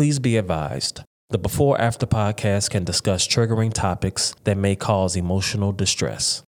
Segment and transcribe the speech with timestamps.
[0.00, 1.02] Please be advised.
[1.28, 6.42] The Before After podcast can discuss triggering topics that may cause emotional distress.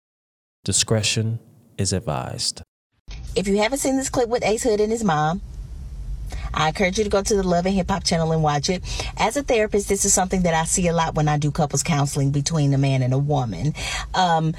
[0.64, 1.38] Discretion
[1.76, 2.62] is advised.
[3.36, 5.42] If you haven't seen this clip with Ace Hood and his mom,
[6.54, 8.82] I encourage you to go to the Love and Hip Hop channel and watch it.
[9.18, 11.82] As a therapist, this is something that I see a lot when I do couples
[11.82, 13.75] counseling between a man and a woman.
[14.14, 14.55] Um,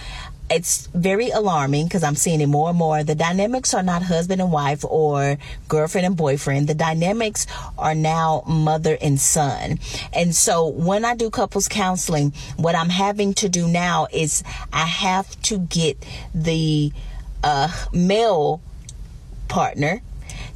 [0.50, 3.04] it's very alarming because I'm seeing it more and more.
[3.04, 5.38] The dynamics are not husband and wife or
[5.68, 6.68] girlfriend and boyfriend.
[6.68, 7.48] The dynamics
[7.78, 9.79] are now mother and son.
[10.14, 14.86] And so when I do couples counseling, what I'm having to do now is I
[14.86, 16.92] have to get the
[17.43, 18.62] uh, male
[19.48, 20.01] partner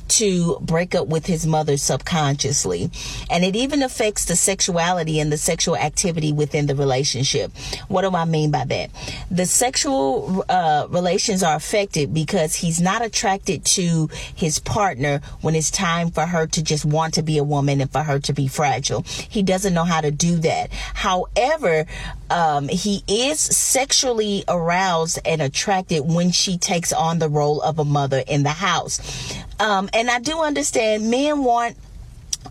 [0.09, 2.89] to break up with his mother subconsciously.
[3.29, 7.51] And it even affects the sexuality and the sexual activity within the relationship.
[7.87, 8.91] What do I mean by that?
[9.31, 15.71] The sexual uh, relations are affected because he's not attracted to his partner when it's
[15.71, 18.47] time for her to just want to be a woman and for her to be
[18.47, 19.01] fragile.
[19.01, 20.71] He doesn't know how to do that.
[20.71, 21.85] However,
[22.29, 27.85] um, he is sexually aroused and attracted when she takes on the role of a
[27.85, 29.35] mother in the house.
[29.59, 31.77] Um, and I do understand men want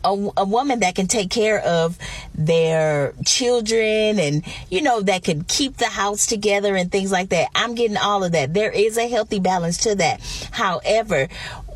[0.04, 1.98] a, a, woman that can take care of
[2.34, 7.48] their children and you know that could keep the house together and things like that.
[7.54, 8.54] I'm getting all of that.
[8.54, 10.20] There is a healthy balance to that.
[10.52, 11.28] However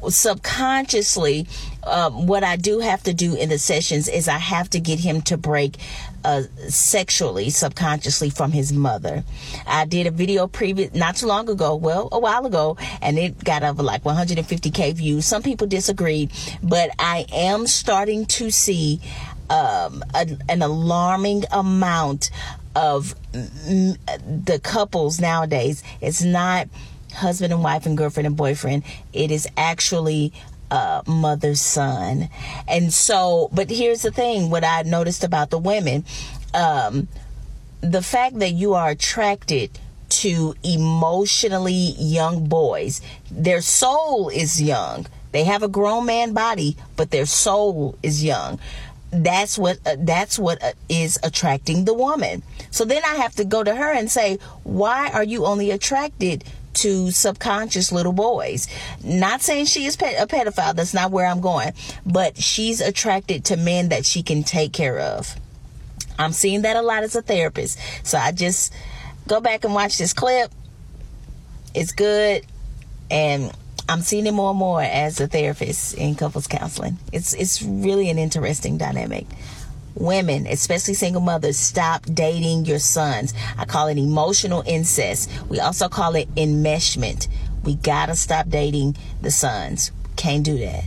[0.08, 1.46] subconsciously
[1.84, 5.00] um, what I do have to do in the sessions is I have to get
[5.00, 5.76] him to break
[6.24, 9.24] uh, sexually, subconsciously from his mother.
[9.66, 13.42] I did a video previous, not too long ago, well, a while ago, and it
[13.42, 15.26] got over like 150k views.
[15.26, 16.30] Some people disagreed,
[16.62, 19.00] but I am starting to see
[19.48, 22.30] um, a, an alarming amount
[22.76, 23.96] of m-
[24.44, 25.82] the couples nowadays.
[26.00, 26.68] It's not
[27.14, 28.84] husband and wife and girlfriend and boyfriend.
[29.12, 30.32] It is actually
[30.70, 32.28] uh, mother's son.
[32.68, 36.04] And so, but here's the thing what I noticed about the women
[36.54, 37.08] um,
[37.80, 39.70] the fact that you are attracted
[40.08, 43.00] to emotionally young boys,
[43.30, 45.06] their soul is young.
[45.32, 48.58] They have a grown man body, but their soul is young.
[49.12, 52.42] That's what uh, that's what uh, is attracting the woman.
[52.70, 56.44] So then I have to go to her and say, "Why are you only attracted
[56.74, 58.68] to subconscious little boys.
[59.02, 61.72] Not saying she is a pedophile, that's not where I'm going,
[62.06, 65.36] but she's attracted to men that she can take care of.
[66.18, 67.78] I'm seeing that a lot as a therapist.
[68.02, 68.74] So I just
[69.26, 70.52] go back and watch this clip.
[71.74, 72.44] It's good.
[73.10, 73.52] And
[73.88, 76.98] I'm seeing it more and more as a therapist in couples counseling.
[77.12, 79.26] It's it's really an interesting dynamic
[80.00, 83.34] women, especially single mothers, stop dating your sons.
[83.56, 85.30] I call it emotional incest.
[85.48, 87.28] We also call it enmeshment.
[87.64, 89.92] We gotta stop dating the sons.
[90.16, 90.84] Can't do that.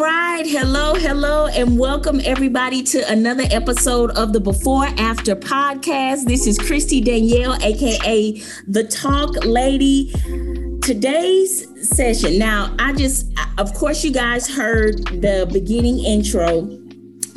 [0.00, 0.46] Right.
[0.46, 6.24] Hello, hello, and welcome everybody to another episode of the Before After podcast.
[6.24, 10.10] This is Kristy Danielle, aka the Talk Lady.
[10.80, 12.38] Today's session.
[12.38, 16.60] Now, I just, of course, you guys heard the beginning intro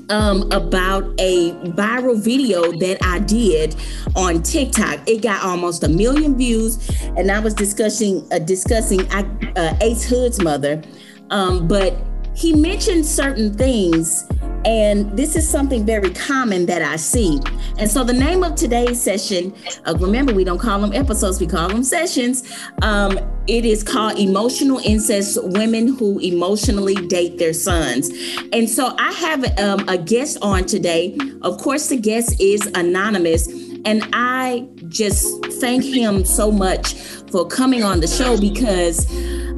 [0.10, 3.76] um, about a viral video that I did
[4.16, 5.02] on TikTok.
[5.06, 6.80] It got almost a million views,
[7.18, 10.82] and I was discussing uh, discussing uh, Ace Hood's mother
[11.30, 11.98] um, but
[12.36, 14.28] he mentioned certain things,
[14.66, 17.40] and this is something very common that I see.
[17.78, 19.54] And so, the name of today's session,
[19.86, 22.44] uh, remember, we don't call them episodes, we call them sessions.
[22.82, 28.10] Um, it is called Emotional Incest Women Who Emotionally Date Their Sons.
[28.52, 31.18] And so, I have um, a guest on today.
[31.42, 33.48] Of course, the guest is anonymous.
[33.86, 36.94] And I just thank him so much
[37.32, 39.06] for coming on the show because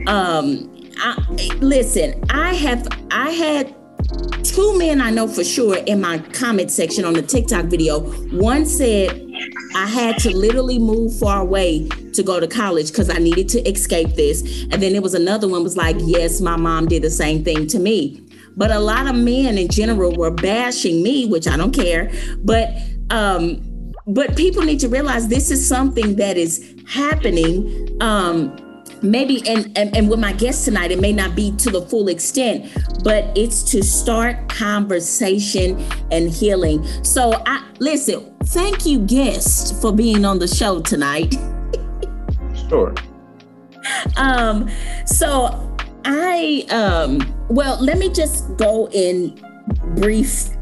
[0.08, 1.16] um, I,
[1.60, 3.76] listen, I have I had
[4.44, 8.00] two men I know for sure in my comment section on the TikTok video.
[8.32, 9.22] One said
[9.76, 13.70] I had to literally move far away to go to college because I needed to
[13.70, 14.64] escape this.
[14.72, 17.68] And then there was another one was like, yes, my mom did the same thing
[17.68, 18.22] to me.
[18.56, 22.12] But a lot of men in general were bashing me, which I don't care.
[22.44, 22.74] But
[23.10, 23.62] um,
[24.08, 27.98] but people need to realize this is something that is happening.
[28.02, 28.56] Um,
[29.12, 32.08] maybe and, and and with my guest tonight it may not be to the full
[32.08, 32.72] extent
[33.04, 35.80] but it's to start conversation
[36.12, 36.86] and healing.
[37.04, 41.36] So i listen thank you guest for being on the show tonight.
[42.70, 42.94] Sure.
[44.18, 44.68] Um
[45.06, 47.20] so i um
[47.50, 49.40] well let me just go in
[49.96, 50.55] brief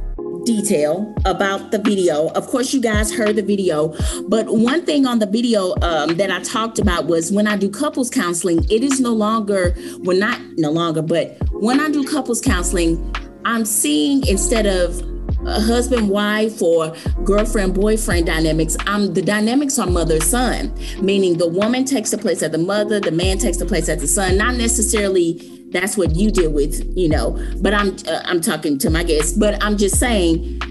[0.45, 2.29] detail about the video.
[2.29, 3.95] Of course, you guys heard the video,
[4.27, 7.69] but one thing on the video um, that I talked about was when I do
[7.69, 12.41] couples counseling, it is no longer, well, not no longer, but when I do couples
[12.41, 13.13] counseling,
[13.45, 15.12] I'm seeing instead of
[15.45, 21.85] husband wife or girlfriend boyfriend dynamics i'm the dynamics are mother son meaning the woman
[21.85, 24.55] takes the place of the mother the man takes the place of the son not
[24.55, 27.37] necessarily that's what you deal with, you know.
[27.59, 30.61] But I'm uh, I'm talking to my guests, but I'm just saying,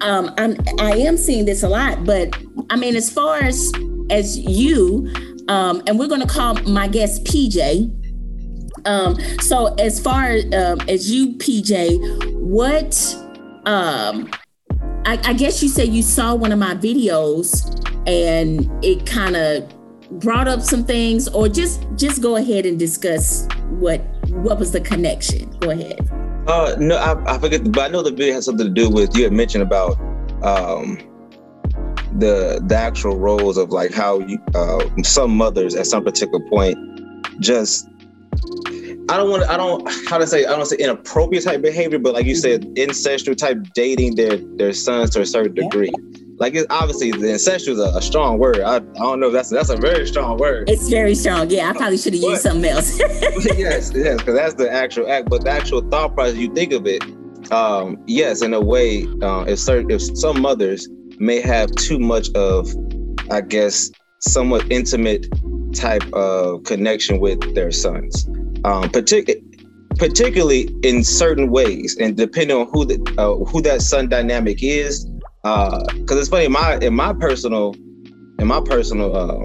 [0.00, 2.06] um, I'm I am seeing this a lot.
[2.06, 2.34] But
[2.70, 3.72] I mean, as far as
[4.08, 5.12] as you,
[5.48, 7.98] um, and we're going to call my guest PJ.
[8.84, 13.18] Um, so as far um, as you, PJ, what?
[13.64, 14.30] Um,
[15.04, 17.68] I, I guess you say you saw one of my videos,
[18.06, 19.68] and it kind of
[20.20, 24.80] brought up some things, or just just go ahead and discuss what what was the
[24.80, 25.50] connection?
[25.58, 26.08] Go ahead.
[26.46, 29.16] Uh, no, I, I forget, but I know the video has something to do with
[29.16, 29.98] you had mentioned about
[30.42, 30.98] um,
[32.18, 36.76] the the actual roles of like how you, uh, some mothers at some particular point
[37.40, 37.88] just
[39.12, 41.98] I don't want to, I don't how to say I don't say inappropriate type behavior,
[41.98, 45.92] but like you said, incestual type dating their their sons to a certain degree.
[46.38, 48.60] Like it's obviously the incestual is a, a, strong word.
[48.60, 50.70] I, I don't know if that's that's a very strong word.
[50.70, 51.50] It's very strong.
[51.50, 52.98] Yeah, I probably should have used something else.
[53.54, 55.28] yes, yes, because that's the actual act.
[55.28, 57.02] But the actual thought process, you think of it,
[57.52, 60.88] um, yes, in a way, uh, if certain if some mothers
[61.18, 62.74] may have too much of,
[63.30, 65.26] I guess, somewhat intimate
[65.74, 68.26] type of connection with their sons,
[68.64, 69.48] um, particularly
[69.98, 75.04] particularly in certain ways and depending on who the uh, who that son dynamic is
[75.42, 77.74] because uh, it's funny in my in my personal
[78.38, 79.44] in my personal uh,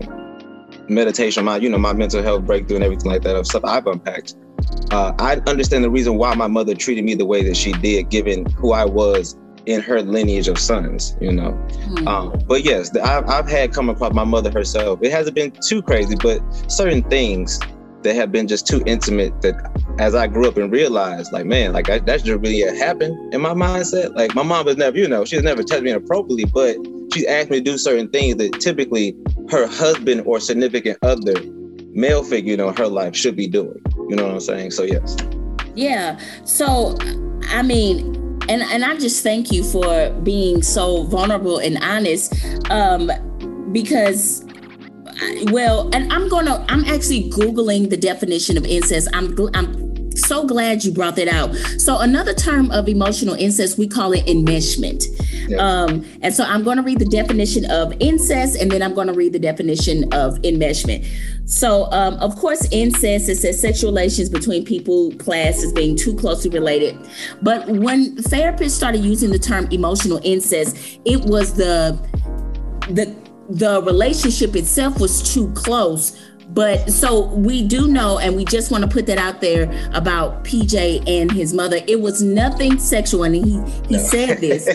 [0.90, 3.88] meditation, my you know my mental health breakthrough and everything like that of stuff I've
[3.88, 4.36] unpacked.
[4.92, 8.10] Uh, I understand the reason why my mother treated me the way that she did,
[8.10, 11.52] given who I was in her lineage of sons, you know.
[11.52, 12.08] Mm-hmm.
[12.08, 15.00] Um, but yes, the, I've, I've had come across my mother herself.
[15.02, 16.42] It hasn't been too crazy, but
[16.72, 17.60] certain things
[18.04, 19.56] that have been just too intimate that
[20.00, 23.42] as I grew up and realized, like, man, like I, that just really happened in
[23.42, 24.16] my mindset.
[24.16, 26.78] Like my mom was never, you know, she's never touched me inappropriately, but
[27.14, 29.16] she's asked me to do certain things that typically
[29.50, 31.36] her husband or significant other,
[31.94, 33.82] male figure, you know, in her life should be doing.
[34.10, 34.72] You know what I'm saying?
[34.72, 35.18] So yes.
[35.76, 36.20] Yeah.
[36.44, 36.98] So
[37.50, 38.16] I mean,
[38.50, 42.34] and and I just thank you for being so vulnerable and honest,
[42.70, 43.12] um,
[43.72, 44.47] because
[45.52, 49.08] well, and I'm gonna, I'm actually Googling the definition of incest.
[49.14, 49.88] I'm, I'm
[50.18, 51.56] so glad you brought that out.
[51.80, 55.06] So another term of emotional incest, we call it enmeshment.
[55.48, 55.60] Yep.
[55.60, 59.08] Um, and so I'm going to read the definition of incest, and then I'm going
[59.08, 61.08] to read the definition of enmeshment.
[61.46, 66.16] So, um, of course, incest it says sexual relations between people classed as being too
[66.16, 66.98] closely related.
[67.42, 71.98] But when therapists started using the term emotional incest, it was the
[72.90, 73.16] the
[73.50, 76.20] the relationship itself was too close.
[76.50, 79.64] But so we do know, and we just want to put that out there
[79.94, 81.80] about PJ and his mother.
[81.88, 84.04] It was nothing sexual, and he he no.
[84.04, 84.66] said this.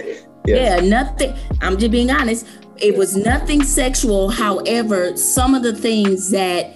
[0.47, 0.77] yeah.
[0.77, 1.35] yeah, nothing.
[1.63, 2.47] I'm just being honest.
[2.77, 4.29] It was nothing sexual.
[4.29, 6.75] However, some of the things that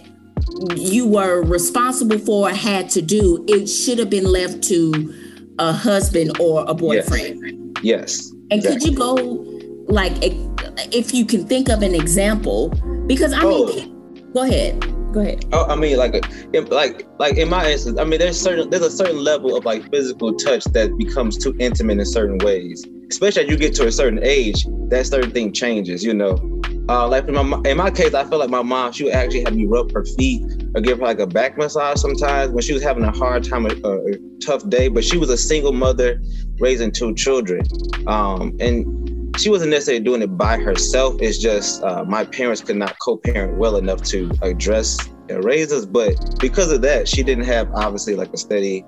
[0.76, 5.14] you were responsible for had to do, it should have been left to
[5.58, 7.78] a husband or a boyfriend.
[7.82, 8.30] Yes.
[8.30, 8.80] yes and exactly.
[8.80, 9.14] could you go
[9.88, 10.12] like
[10.92, 12.70] if you can think of an example,
[13.06, 13.66] because I oh.
[13.66, 14.92] mean, go ahead.
[15.12, 15.46] Go ahead.
[15.52, 16.14] Oh, I mean, like,
[16.70, 19.88] like, like in my instance, I mean, there's certain, there's a certain level of like
[19.90, 22.84] physical touch that becomes too intimate in certain ways.
[23.08, 26.04] Especially as you get to a certain age, that certain thing changes.
[26.04, 29.04] You know, uh, like in my, in my case, I feel like my mom, she
[29.04, 30.42] would actually have me rub her feet
[30.74, 33.64] or give her like a back massage sometimes when she was having a hard time,
[33.64, 34.88] a, a tough day.
[34.88, 36.20] But she was a single mother
[36.58, 37.62] raising two children,
[38.06, 39.05] um, and
[39.38, 41.16] she wasn't necessarily doing it by herself.
[41.20, 45.84] It's just uh, my parents could not co-parent well enough to address and raise us.
[45.84, 48.84] But because of that, she didn't have obviously like a steady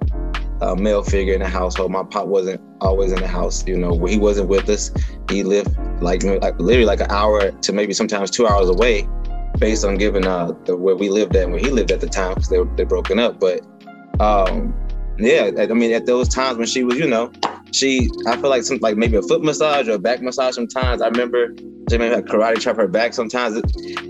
[0.61, 1.93] uh, male figure in the household.
[1.93, 3.67] My pop wasn't always in the house.
[3.67, 4.91] You know, he wasn't with us.
[5.29, 9.07] He lived like, like literally like an hour to maybe sometimes two hours away,
[9.59, 12.35] based on given uh, the where we lived at where he lived at the time
[12.35, 13.39] because they they broken up.
[13.39, 13.61] But
[14.21, 14.75] um,
[15.19, 17.33] yeah, I mean, at those times when she was, you know,
[17.73, 21.03] she I feel like some like maybe a foot massage or a back massage sometimes.
[21.03, 21.55] I remember
[21.91, 23.61] she maybe had karate chop her back sometimes.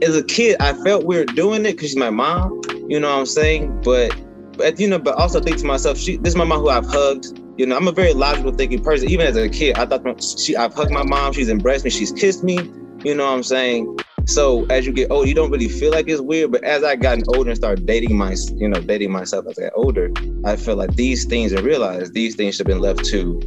[0.03, 2.61] As a kid, I felt weird doing it because she's my mom.
[2.89, 3.83] You know what I'm saying?
[3.83, 4.15] But
[4.57, 6.87] but you know, but also think to myself, she this is my mom who I've
[6.87, 7.41] hugged.
[7.57, 9.09] You know, I'm a very logical thinking person.
[9.09, 12.13] Even as a kid, I thought she I've hugged my mom, she's embraced me, she's
[12.13, 12.59] kissed me.
[13.05, 13.99] You know what I'm saying?
[14.29, 16.53] So as you get older, you don't really feel like it's weird.
[16.53, 19.63] But as I gotten older and started dating my, you know, dating myself as I
[19.63, 20.13] got older,
[20.45, 23.41] I feel like these things and realized these things should have been left to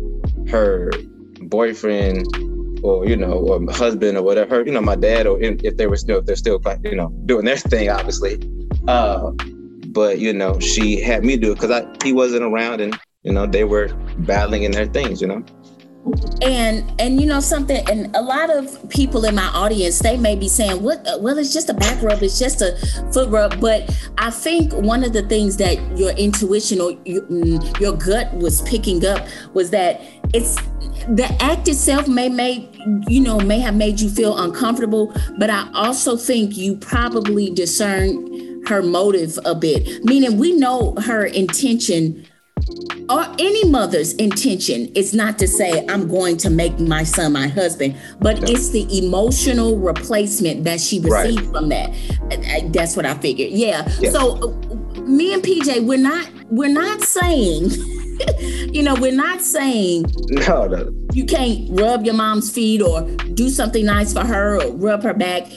[0.50, 0.92] her
[1.42, 2.26] boyfriend
[2.84, 5.98] or you know or husband or whatever you know my dad or if they were
[5.98, 8.40] still if they're still you know doing their thing obviously
[8.88, 9.32] uh
[9.88, 13.32] but you know she had me do it because i he wasn't around and you
[13.32, 13.88] know they were
[14.20, 15.44] battling in their things you know
[16.42, 20.36] and and you know something and a lot of people in my audience they may
[20.36, 22.76] be saying what well it's just a back rub it's just a
[23.14, 23.60] foot rub.
[23.60, 28.64] But i think one of the things that your intuition or your, mm, gut was
[28.64, 30.02] picking up was that
[30.34, 30.56] it's
[31.10, 32.76] the act itself may make
[33.08, 38.42] you know may have made you feel uncomfortable but i also think you probably discern
[38.68, 40.04] her motive a bit.
[40.04, 42.26] Meaning we know her intention
[43.10, 47.48] or any mother's intention is not to say i'm going to make my son my
[47.48, 51.52] husband but it's the emotional replacement that she received right.
[51.52, 51.92] from that.
[52.72, 53.52] That's what i figured.
[53.52, 54.12] Yeah, yeah.
[54.12, 57.70] so uh, me and pj we're not we're not saying
[58.74, 60.92] you know we're not saying no, no.
[61.14, 63.02] you can't rub your mom's feet or
[63.34, 65.48] do something nice for her or rub her back.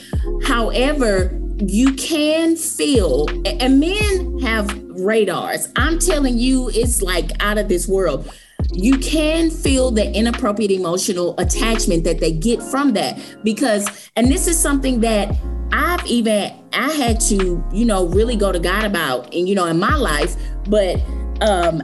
[0.45, 5.69] However you can feel and men have radars.
[5.75, 8.31] I'm telling you it's like out of this world.
[8.71, 14.47] You can feel the inappropriate emotional attachment that they get from that because and this
[14.47, 15.35] is something that
[15.71, 19.65] i've even i had to you know really go to god about and you know
[19.65, 20.35] in my life
[20.67, 21.01] but
[21.41, 21.81] um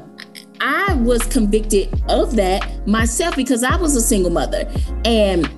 [0.60, 4.72] i was convicted of that myself because i was a single mother.
[5.06, 5.50] And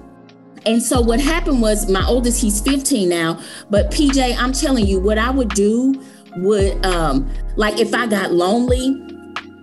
[0.66, 5.00] and so what happened was my oldest, he's 15 now, but PJ, I'm telling you,
[5.00, 6.02] what I would do
[6.38, 9.00] would um like if I got lonely,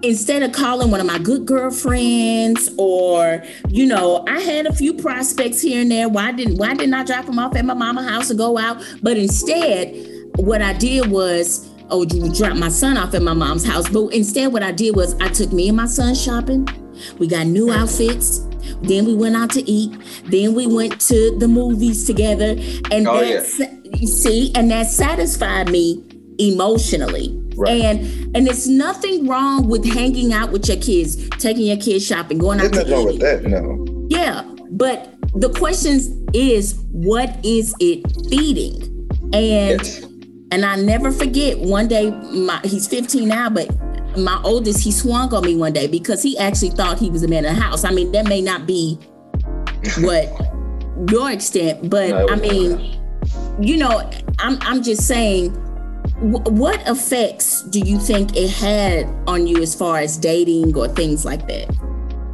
[0.02, 4.94] instead of calling one of my good girlfriends or you know i had a few
[4.94, 8.02] prospects here and there why didn't why didn't i drop them off at my mama
[8.02, 9.94] house and go out but instead
[10.36, 14.50] what i did was oh drop my son off at my mom's house but instead
[14.50, 16.66] what i did was i took me and my son shopping
[17.18, 18.40] we got new outfits
[18.82, 19.92] then we went out to eat.
[20.24, 22.56] Then we went to the movies together.
[22.90, 23.66] And oh, that, yeah.
[23.94, 26.02] you see, and that satisfied me
[26.40, 27.36] emotionally.
[27.56, 27.82] Right.
[27.82, 32.38] And and it's nothing wrong with hanging out with your kids, taking your kids shopping,
[32.38, 34.06] going There's out to wrong with that, no.
[34.08, 38.82] Yeah, but the question is, what is it feeding?
[39.32, 40.04] And yes.
[40.50, 41.58] and I never forget.
[41.58, 43.68] One day, my he's 15 now, but
[44.16, 47.28] my oldest, he swung on me one day because he actually thought he was a
[47.28, 47.84] man in the house.
[47.84, 48.98] I mean, that may not be
[49.98, 50.50] what
[51.10, 52.98] your extent, but no, I mean,
[53.60, 55.54] you know, I'm I'm just saying,
[56.20, 61.24] what effects do you think it had on you as far as dating or things
[61.24, 61.74] like that?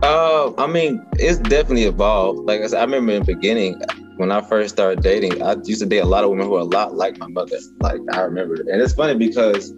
[0.02, 2.40] Uh, I mean, it's definitely evolved.
[2.40, 3.80] Like I said, I remember in the beginning
[4.16, 6.60] when I first started dating, I used to date a lot of women who are
[6.60, 7.58] a lot like my mother.
[7.80, 9.72] Like I remember, and it's funny because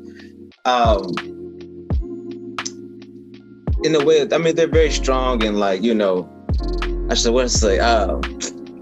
[0.64, 1.14] um
[3.84, 6.28] in a way, I mean, they're very strong and like, you know,
[7.10, 8.20] I should what to say, uh,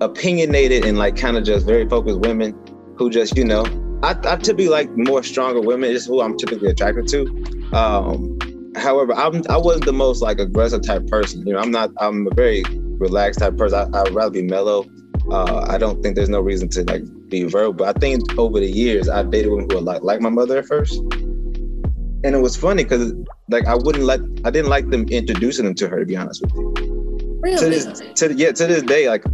[0.01, 2.59] opinionated and like kind of just very focused women
[2.97, 3.65] who just, you know,
[4.03, 5.91] I, I typically like more stronger women.
[5.91, 7.77] Is who I'm typically attracted to.
[7.77, 8.39] Um,
[8.77, 11.47] however, I'm I wasn't the most like aggressive type person.
[11.47, 11.91] You know, I'm not.
[11.99, 12.63] I'm a very
[12.99, 13.95] relaxed type person.
[13.95, 14.87] I, I'd rather be mellow.
[15.31, 17.73] Uh, I don't think there's no reason to like be verbal.
[17.73, 20.59] But I think over the years, I've dated women who are like like my mother
[20.59, 23.13] at first, and it was funny because
[23.49, 26.43] like I wouldn't let I didn't like them introducing them to her to be honest
[26.43, 27.39] with you.
[27.43, 27.59] Really?
[27.59, 29.25] To this to yeah to this day like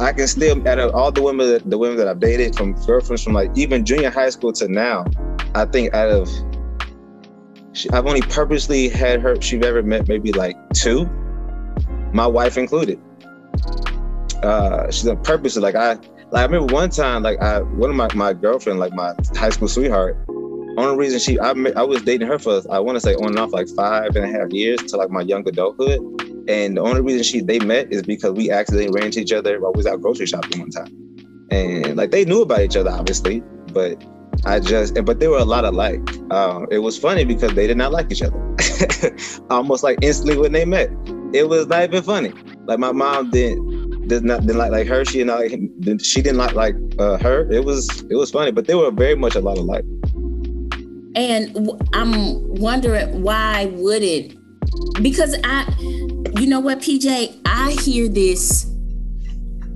[0.00, 2.72] I can still out of all the women that the women that I've dated from
[2.86, 5.04] girlfriends from like even junior high school to now,
[5.54, 6.28] I think out of
[7.72, 11.06] she, I've only purposely had her she've ever met maybe like two,
[12.12, 13.00] my wife included.
[14.42, 17.96] Uh, she's on purpose like I like I remember one time like I one of
[17.96, 20.16] my my girlfriend like my high school sweetheart
[20.76, 23.38] only reason she I, I was dating her for I want to say on and
[23.38, 26.00] off like five and a half years to like my young adulthood.
[26.48, 29.60] And the only reason she they met is because we accidentally ran into each other
[29.60, 30.88] while we was out grocery shopping one time.
[31.50, 34.02] And like they knew about each other obviously, but
[34.44, 36.00] I just but they were a lot alike.
[36.32, 38.38] Um, it was funny because they did not like each other.
[39.50, 40.90] Almost like instantly when they met.
[41.32, 42.32] It was not even funny.
[42.66, 45.04] Like my mom didn't did not didn't like like her.
[45.04, 45.28] She didn't
[45.86, 47.50] like she didn't like like uh, her.
[47.52, 49.84] It was it was funny, but they were very much a lot alike.
[51.14, 54.36] And I'm wondering why would it?
[55.02, 55.64] Because I,
[56.34, 58.66] you know what, PJ, I hear this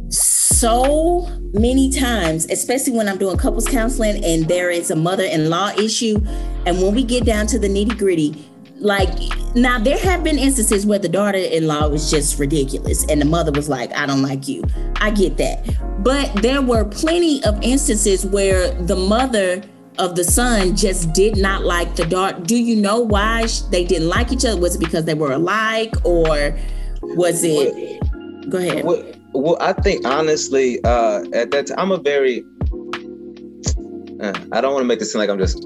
[0.08, 6.20] so many times, especially when I'm doing couples counseling and there is a mother-in-law issue.
[6.64, 8.46] And when we get down to the nitty-gritty,
[8.78, 9.08] like
[9.54, 13.70] now there have been instances where the daughter-in-law was just ridiculous and the mother was
[13.70, 14.62] like i don't like you
[14.96, 15.64] i get that
[16.02, 19.62] but there were plenty of instances where the mother
[19.98, 22.38] of the son just did not like the daughter.
[22.40, 24.60] Do you know why they didn't like each other?
[24.60, 26.56] Was it because they were alike, or
[27.02, 28.00] was it?
[28.50, 28.84] Go ahead.
[28.84, 32.44] Well, well I think honestly, uh, at that time, I'm a very.
[34.18, 35.58] Uh, I don't want to make it seem like I'm just.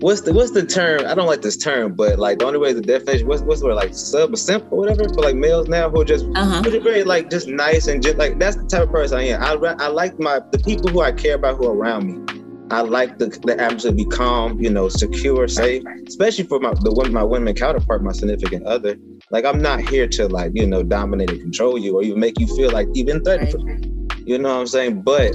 [0.00, 1.04] What's the what's the term?
[1.06, 3.26] I don't like this term, but like the only way the definition.
[3.26, 6.02] What's what's the word like sub or simp or whatever for like males now who
[6.02, 6.62] are just Uh-huh.
[6.62, 9.22] who are very like just nice and just like that's the type of person I
[9.28, 9.42] am.
[9.42, 12.37] I I like my the people who I care about who are around me.
[12.70, 16.92] I like the the to be calm, you know, secure, safe, especially for my the
[16.92, 18.96] one my women counterpart, my significant other.
[19.30, 22.38] Like I'm not here to like you know dominate and control you or even make
[22.38, 24.12] you feel like even threatened.
[24.26, 25.02] You know what I'm saying?
[25.02, 25.34] But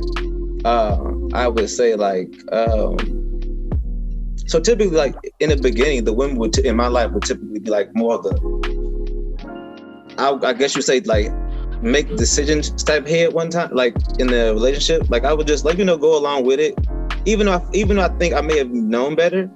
[0.64, 2.98] uh, I would say like um,
[4.46, 7.60] so typically like in the beginning, the women would t- in my life would typically
[7.60, 8.94] be like more of the
[10.20, 11.32] I, I guess you say like
[11.82, 15.78] make decisions type head one time like in the relationship like I would just like
[15.78, 16.78] you know go along with it
[17.26, 19.50] even though I, even though I think I may have known better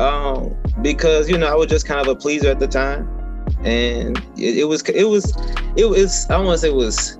[0.00, 3.08] um because you know I was just kind of a pleaser at the time.
[3.64, 5.36] And it, it was it was
[5.76, 7.18] it was I don't want to say it was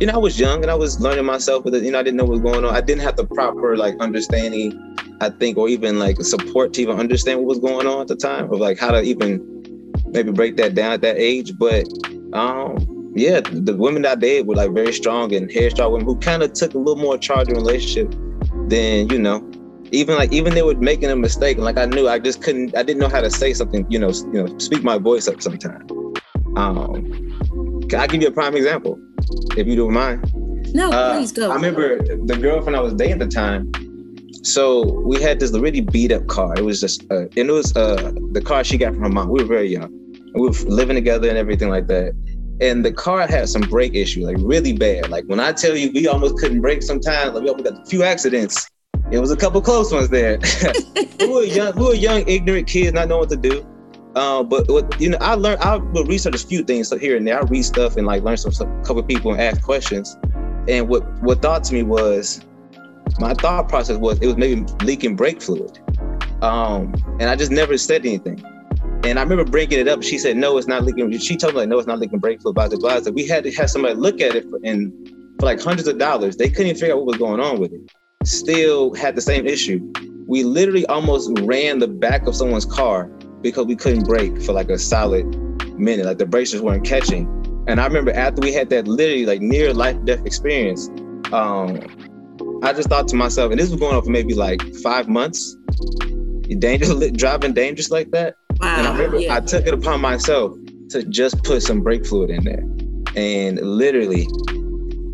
[0.00, 2.02] you know I was young and I was learning myself with it you know I
[2.02, 2.74] didn't know what was going on.
[2.74, 6.98] I didn't have the proper like understanding I think or even like support to even
[6.98, 10.56] understand what was going on at the time of like how to even maybe break
[10.58, 11.56] that down at that age.
[11.58, 11.86] But
[12.32, 16.18] um yeah the women that I dated were like very strong and headstrong women who
[16.18, 18.14] kind of took a little more charge in relationship
[18.68, 19.42] than you know
[19.92, 22.82] even like even they were making a mistake like I knew I just couldn't I
[22.82, 25.86] didn't know how to say something you know you know speak my voice up sometime
[26.56, 27.04] um
[27.88, 28.98] can I give you a prime example
[29.56, 30.24] if you don't mind
[30.74, 31.50] No, uh, please go.
[31.50, 33.70] I remember the girlfriend I was dating at the time.
[34.42, 36.54] So we had this really beat up car.
[36.56, 39.28] It was just, uh, and it was uh, the car she got from her mom.
[39.28, 39.90] We were very young.
[40.34, 42.12] We were living together and everything like that.
[42.60, 45.10] And the car had some brake issue, like really bad.
[45.10, 47.34] Like when I tell you, we almost couldn't brake sometimes.
[47.34, 48.70] Like we almost got a few accidents.
[49.10, 50.38] It was a couple close ones there.
[51.20, 53.66] we were young, we were young, ignorant kids, not knowing what to do.
[54.14, 55.60] Uh, but what you know, I learned.
[55.60, 57.38] I would research a few things so here and there.
[57.38, 60.16] I read stuff and like learn some stuff, couple people and ask questions.
[60.68, 62.40] And what what thought to me was,
[63.18, 65.78] my thought process was it was maybe leaking brake fluid.
[66.42, 68.44] Um, and I just never said anything.
[69.04, 70.02] And I remember bringing it up.
[70.02, 72.40] She said, "No, it's not leaking." She told me like, "No, it's not leaking brake
[72.40, 73.12] fluid." Blah blah blah.
[73.12, 74.92] We had to have somebody look at it for, and
[75.38, 76.36] for like hundreds of dollars.
[76.36, 77.80] They couldn't even figure out what was going on with it.
[78.24, 79.92] Still had the same issue.
[80.26, 83.06] We literally almost ran the back of someone's car
[83.42, 85.26] because we couldn't brake for like a solid
[85.78, 86.06] minute.
[86.06, 87.28] Like the brakes just weren't catching.
[87.66, 90.88] And I remember after we had that literally like near life death experience,
[91.32, 91.80] um,
[92.62, 95.56] I just thought to myself, and this was going on for maybe like five months.
[96.58, 98.36] Dangerous driving dangerous like that.
[98.60, 98.92] And I wow.
[98.92, 99.36] remember yeah.
[99.36, 100.56] I took it upon myself
[100.90, 102.64] to just put some brake fluid in there.
[103.16, 104.26] And literally,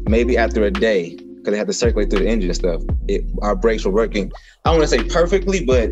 [0.08, 3.24] maybe after a day, because they had to circulate through the engine and stuff, it,
[3.42, 4.30] our brakes were working.
[4.64, 5.90] I want to say perfectly, but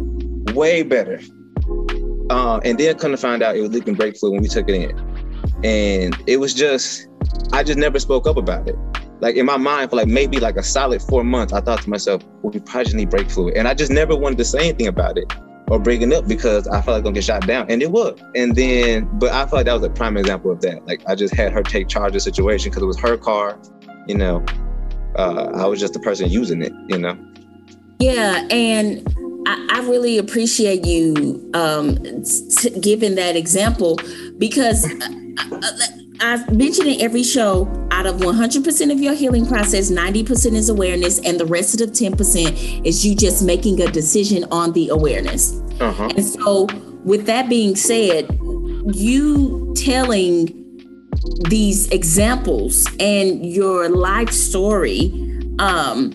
[0.55, 1.21] way better.
[2.31, 4.69] Uh, and then come to find out it was leaking brake fluid when we took
[4.69, 5.65] it in.
[5.65, 7.09] And it was just,
[7.53, 8.77] I just never spoke up about it.
[9.21, 11.91] Like in my mind, for like maybe like a solid four months, I thought to
[11.91, 13.57] myself, well, we probably just need brake fluid.
[13.57, 15.33] And I just never wanted to say anything about it
[15.71, 17.67] or it up because I felt like I'm gonna get shot down.
[17.71, 18.21] And it would.
[18.35, 20.87] And then, but I felt like that was a prime example of that.
[20.87, 23.59] Like I just had her take charge of the situation because it was her car,
[24.07, 24.45] you know.
[25.17, 27.19] Uh, I was just the person using it, you know.
[27.99, 29.07] Yeah, and
[29.47, 33.99] I, I really appreciate you um, t- giving that example
[34.39, 35.89] because I,
[36.21, 41.19] I've mentioned in every show out of 100% of your healing process, 90% is awareness,
[41.21, 45.61] and the rest of the 10% is you just making a decision on the awareness.
[45.81, 46.11] Uh-huh.
[46.17, 46.67] And so,
[47.05, 48.29] with that being said,
[48.93, 50.55] you telling
[51.49, 55.13] these examples and your life story,
[55.59, 56.13] um,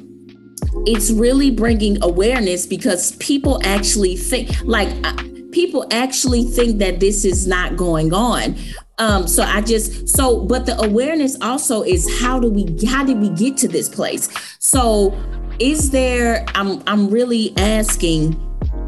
[0.86, 5.16] it's really bringing awareness because people actually think, like, uh,
[5.52, 8.56] people actually think that this is not going on.
[9.00, 13.20] Um, so I just so, but the awareness also is how do we how did
[13.20, 14.30] we get to this place?
[14.60, 15.18] So,
[15.60, 16.46] is there?
[16.56, 18.40] I'm I'm really asking.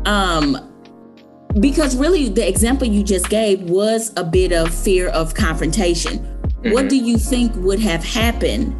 [0.06, 0.72] Um,
[1.60, 6.18] because really the example you just gave was a bit of fear of confrontation
[6.65, 6.89] what Mhm.
[6.89, 8.76] do you think would have happened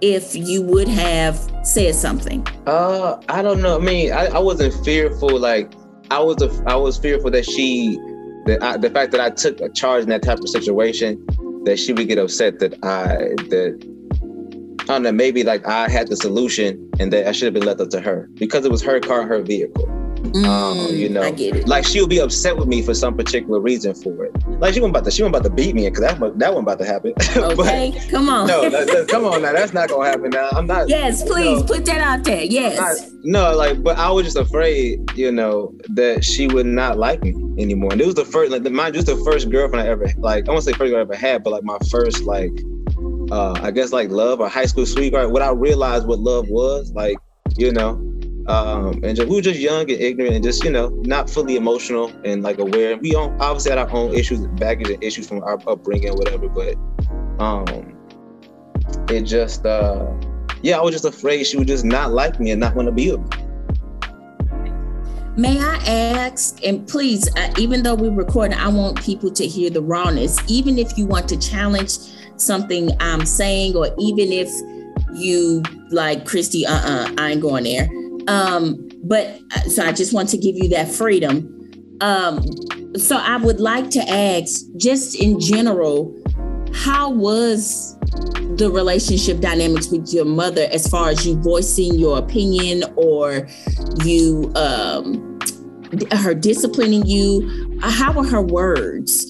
[0.00, 3.76] if you would have said something Uh, I don't know.
[3.76, 5.38] I mean, I, I wasn't fearful.
[5.40, 5.72] Like
[6.10, 7.98] I was, a, I was fearful that she,
[8.50, 11.24] that I, the fact that I took a charge in that type of situation,
[11.64, 13.16] that she would get upset that I,
[13.48, 13.78] that
[14.82, 17.64] I don't know, maybe like I had the solution and that I should have been
[17.64, 19.99] left up to her because it was her car, her vehicle.
[20.20, 23.16] Mm, you know, i get it Like she would be upset with me for some
[23.16, 24.32] particular reason for it.
[24.60, 26.58] Like she wasn't about to, she wasn't about to beat me because that that wasn't
[26.58, 27.14] about to happen.
[27.34, 30.48] But- okay come on no, that, that- come on now, that's not gonna happen now.
[30.52, 30.88] I'm not.
[30.88, 34.98] yes please put that out there yes not- no, like, but I was just afraid,
[35.14, 37.92] you know, that she would not like me anymore.
[37.92, 40.48] And it was the first, like, the, mind you, the first girlfriend I ever, like,
[40.48, 42.52] I won't say first girl I ever had, but like my first, like,
[43.30, 46.92] uh, I guess like love or high school sweetheart What I realized what love was.
[46.92, 47.16] Like,
[47.56, 47.98] you know,
[48.50, 51.54] um, and just, we were just young and ignorant and just, you know, not fully
[51.54, 52.96] emotional and like aware.
[52.96, 56.74] We all obviously had our own issues, baggage and issues from our upbringing whatever, but
[57.38, 57.96] um,
[59.08, 60.12] it just, uh,
[60.62, 62.92] yeah, I was just afraid she would just not like me and not want to
[62.92, 63.46] be with me.
[65.36, 69.70] May I ask, and please, uh, even though we're recording, I want people to hear
[69.70, 70.36] the rawness.
[70.48, 71.98] Even if you want to challenge
[72.36, 74.50] something I'm saying, or even if
[75.14, 77.88] you like Kristy, uh uh-uh, uh I ain't going there.
[78.30, 81.56] Um, but uh, so I just want to give you that freedom.
[82.00, 82.46] Um,
[82.96, 86.16] so I would like to ask, just in general,
[86.72, 87.98] how was
[88.56, 93.48] the relationship dynamics with your mother as far as you voicing your opinion or
[94.04, 95.40] you um,
[96.12, 97.80] her disciplining you?
[97.82, 99.26] How were her words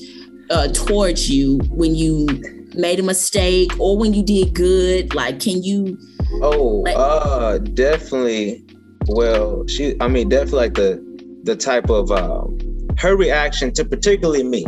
[0.51, 2.27] uh, towards you when you
[2.75, 5.15] made a mistake or when you did good?
[5.15, 5.99] Like, can you?
[6.43, 8.65] Oh, uh, definitely.
[9.13, 12.59] Well, she, I mean, definitely like the the type of um,
[12.97, 14.65] her reaction to particularly me.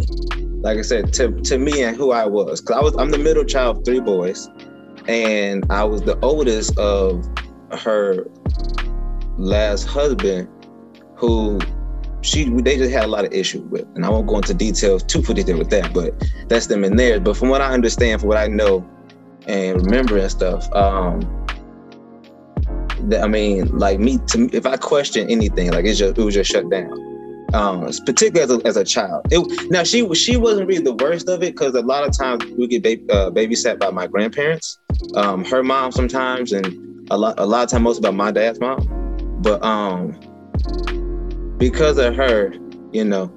[0.62, 3.18] Like I said, to to me and who I was, because I was I'm the
[3.18, 4.48] middle child of three boys,
[5.06, 7.24] and I was the oldest of
[7.70, 8.26] her
[9.38, 10.48] last husband,
[11.14, 11.60] who
[12.22, 15.04] she they just had a lot of issues with, and I won't go into details
[15.04, 16.14] too detail with that, but
[16.48, 17.20] that's them in there.
[17.20, 18.88] But from what I understand, from what I know
[19.46, 21.20] and remember and stuff, um,
[23.20, 26.50] I mean, like me, to if I question anything, like it's just it was just
[26.50, 27.10] shut down.
[27.54, 29.26] Um, particularly as a, as a child.
[29.30, 32.44] It, now she she wasn't really the worst of it because a lot of times
[32.56, 34.78] we get uh, babysat by my grandparents,
[35.16, 36.66] um, her mom sometimes, and
[37.10, 38.88] a lot a lot of time most about my dad's mom.
[39.42, 40.18] But um,
[41.58, 42.54] because of her,
[42.92, 43.30] you know,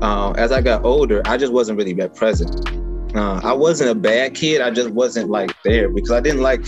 [0.00, 2.70] uh, as I got older, I just wasn't really that present.
[3.16, 4.60] Uh, I wasn't a bad kid.
[4.60, 6.64] I just wasn't like there because I didn't like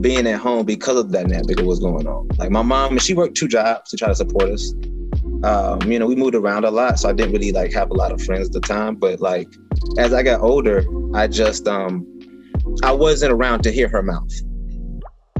[0.00, 2.28] being at home because of the dynamic that was going on.
[2.38, 4.72] Like my mom, she worked two jobs to try to support us.
[5.42, 7.94] Um, you know, we moved around a lot, so I didn't really like have a
[7.94, 8.96] lot of friends at the time.
[8.96, 9.48] But like
[9.98, 10.84] as I got older,
[11.14, 12.06] I just um
[12.82, 14.30] I wasn't around to hear her mouth.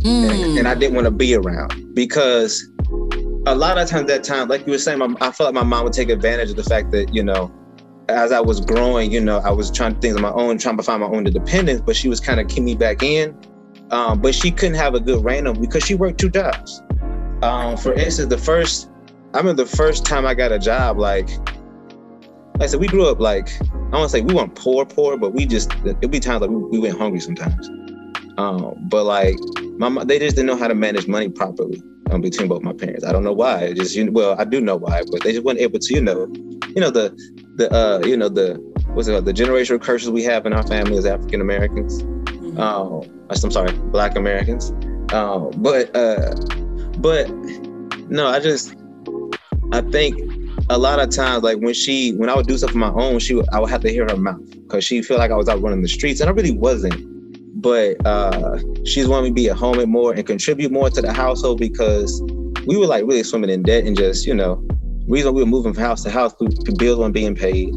[0.00, 0.30] Mm.
[0.30, 2.66] And, and I didn't want to be around because
[3.46, 5.62] a lot of times that time, like you were saying, my, I felt like my
[5.62, 7.52] mom would take advantage of the fact that, you know,
[8.08, 10.82] as I was growing, you know, I was trying things on my own, trying to
[10.82, 13.36] find my own independence, but she was kind of keeping me back in.
[13.90, 16.82] Um, but she couldn't have a good random because she worked two jobs.
[17.42, 18.90] Um, for instance, the first,
[19.34, 21.28] I remember the first time I got a job, like,
[22.54, 23.50] like I said, we grew up like,
[23.92, 26.50] I want to say we weren't poor, poor, but we just, it'd be times like
[26.50, 27.68] we, we went hungry sometimes.
[28.38, 29.38] Um, but like,
[29.78, 33.04] my, they just didn't know how to manage money properly um, between both my parents.
[33.04, 33.60] I don't know why.
[33.62, 36.00] It just you well, I do know why, but they just weren't able to, you
[36.00, 36.26] know,
[36.74, 37.16] you know the
[37.56, 38.54] the uh, you know the
[38.94, 42.02] what's it called, the generational curses we have in our family as African Americans.
[42.58, 44.70] Um, I'm sorry, Black Americans.
[45.12, 46.34] Um, but uh,
[46.98, 47.30] but
[48.08, 48.74] no, I just
[49.72, 50.18] I think
[50.68, 53.18] a lot of times, like when she when I would do stuff on my own,
[53.18, 55.60] she I would have to hear her mouth because she felt like I was out
[55.62, 57.10] running the streets, and I really wasn't
[57.60, 61.02] but uh, she's wanting me to be at home and more and contribute more to
[61.02, 62.22] the household because
[62.66, 64.66] we were like really swimming in debt and just you know
[65.06, 66.34] reason we were moving from house to house
[66.76, 67.74] bills weren't being paid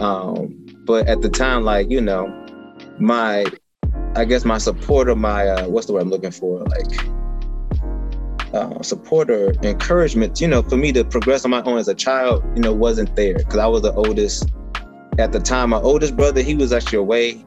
[0.00, 0.54] um,
[0.84, 2.26] but at the time like you know
[2.98, 3.44] my
[4.16, 7.04] i guess my supporter my uh, what's the word i'm looking for like
[8.54, 12.44] uh, supporter encouragement you know for me to progress on my own as a child
[12.54, 14.52] you know wasn't there because i was the oldest
[15.18, 17.42] at the time my oldest brother he was actually away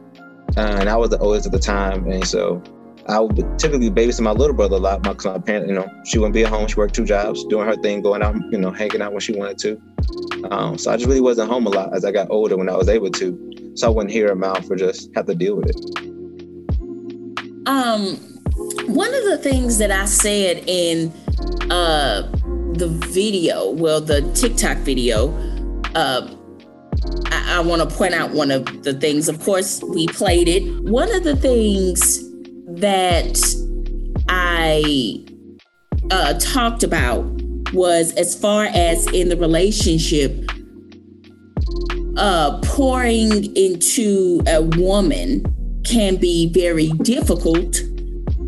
[0.58, 2.64] uh, and I was the oldest at the time, and so
[3.08, 5.04] I would typically babysit my little brother a lot.
[5.04, 6.68] My, my parents, you know, she wouldn't be at home.
[6.68, 9.34] She worked two jobs, doing her thing, going out, you know, hanging out when she
[9.34, 9.82] wanted to.
[10.50, 12.76] Um, so I just really wasn't home a lot as I got older when I
[12.76, 13.74] was able to.
[13.76, 16.15] So I wouldn't hear her mouth or just have to deal with it.
[17.66, 18.18] Um,
[18.88, 21.12] one of the things that I said in
[21.72, 22.22] uh,
[22.74, 25.34] the video, well, the TikTok video,
[25.96, 26.30] uh,
[27.32, 29.28] I, I want to point out one of the things.
[29.28, 30.64] Of course, we played it.
[30.84, 32.24] One of the things
[32.68, 33.40] that
[34.30, 35.26] I
[36.12, 37.24] uh, talked about
[37.74, 40.50] was as far as in the relationship,
[42.18, 45.44] uh, pouring into a woman
[45.86, 47.82] can be very difficult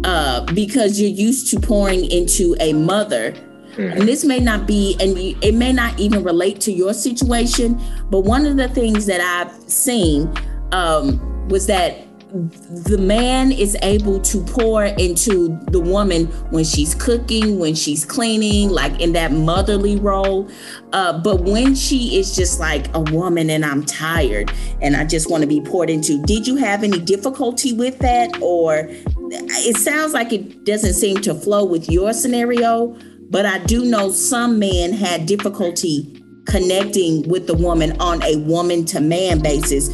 [0.04, 3.34] uh, because you're used to pouring into a mother
[3.78, 4.00] Mm-hmm.
[4.00, 8.22] And this may not be, and it may not even relate to your situation, but
[8.22, 10.34] one of the things that I've seen
[10.72, 17.58] um, was that the man is able to pour into the woman when she's cooking,
[17.58, 20.50] when she's cleaning, like in that motherly role.
[20.92, 25.30] Uh, but when she is just like a woman and I'm tired and I just
[25.30, 28.42] want to be poured into, did you have any difficulty with that?
[28.42, 32.98] Or it sounds like it doesn't seem to flow with your scenario,
[33.30, 38.86] but I do know some men had difficulty connecting with the woman on a woman
[38.86, 39.90] to man basis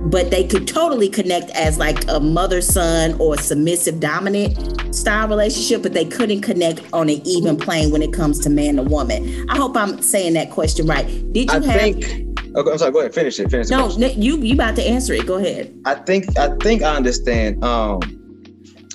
[0.00, 5.82] but they could totally connect as like a mother son or submissive dominant style relationship,
[5.82, 9.48] but they couldn't connect on an even plane when it comes to man to woman.
[9.50, 11.06] I hope I'm saying that question right.
[11.32, 11.80] Did you I have?
[11.80, 12.04] think.
[12.56, 12.92] Okay, I'm sorry.
[12.92, 13.14] Go ahead.
[13.14, 13.50] Finish it.
[13.50, 13.68] Finish.
[13.68, 14.22] no, question.
[14.22, 15.26] you you about to answer it.
[15.26, 15.74] Go ahead.
[15.84, 17.62] I think I think I understand.
[17.62, 18.00] Um,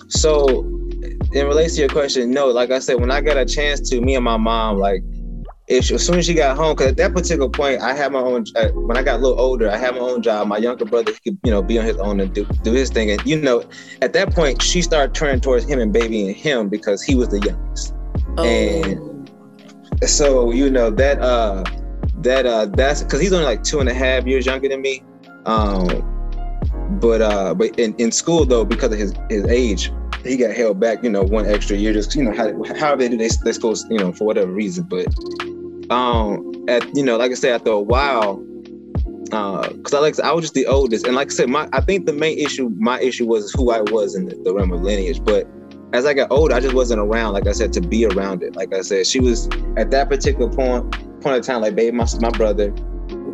[0.08, 0.66] so
[1.34, 4.02] in relation to your question, no, like I said, when I got a chance to,
[4.02, 5.04] me and my mom, like,
[5.70, 8.44] as soon as she got home, because at that particular point, I had my own.
[8.56, 10.48] Uh, when I got a little older, I had my own job.
[10.48, 12.90] My younger brother, he could, you know, be on his own and do do his
[12.90, 13.12] thing.
[13.12, 13.64] And you know,
[14.02, 17.40] at that point, she started turning towards him and babying him because he was the
[17.40, 17.94] youngest.
[18.38, 19.14] Oh, And-
[20.06, 21.64] so you know that uh
[22.18, 25.04] that uh that's because he's only like two and a half years younger than me
[25.46, 25.88] um
[27.00, 29.92] but uh but in, in school though because of his his age
[30.24, 33.10] he got held back you know one extra year just you know how however they
[33.10, 33.52] do they, they
[33.90, 35.06] you know for whatever reason but
[35.94, 38.44] um at you know like i said after a while
[39.32, 41.82] uh because i like i was just the oldest and like i said my i
[41.82, 44.82] think the main issue my issue was who i was in the, the realm of
[44.82, 45.48] lineage but
[45.94, 48.56] as I got older, I just wasn't around, like I said, to be around it.
[48.56, 52.06] Like I said, she was at that particular point point of time, like, babe, my,
[52.20, 52.74] my brother,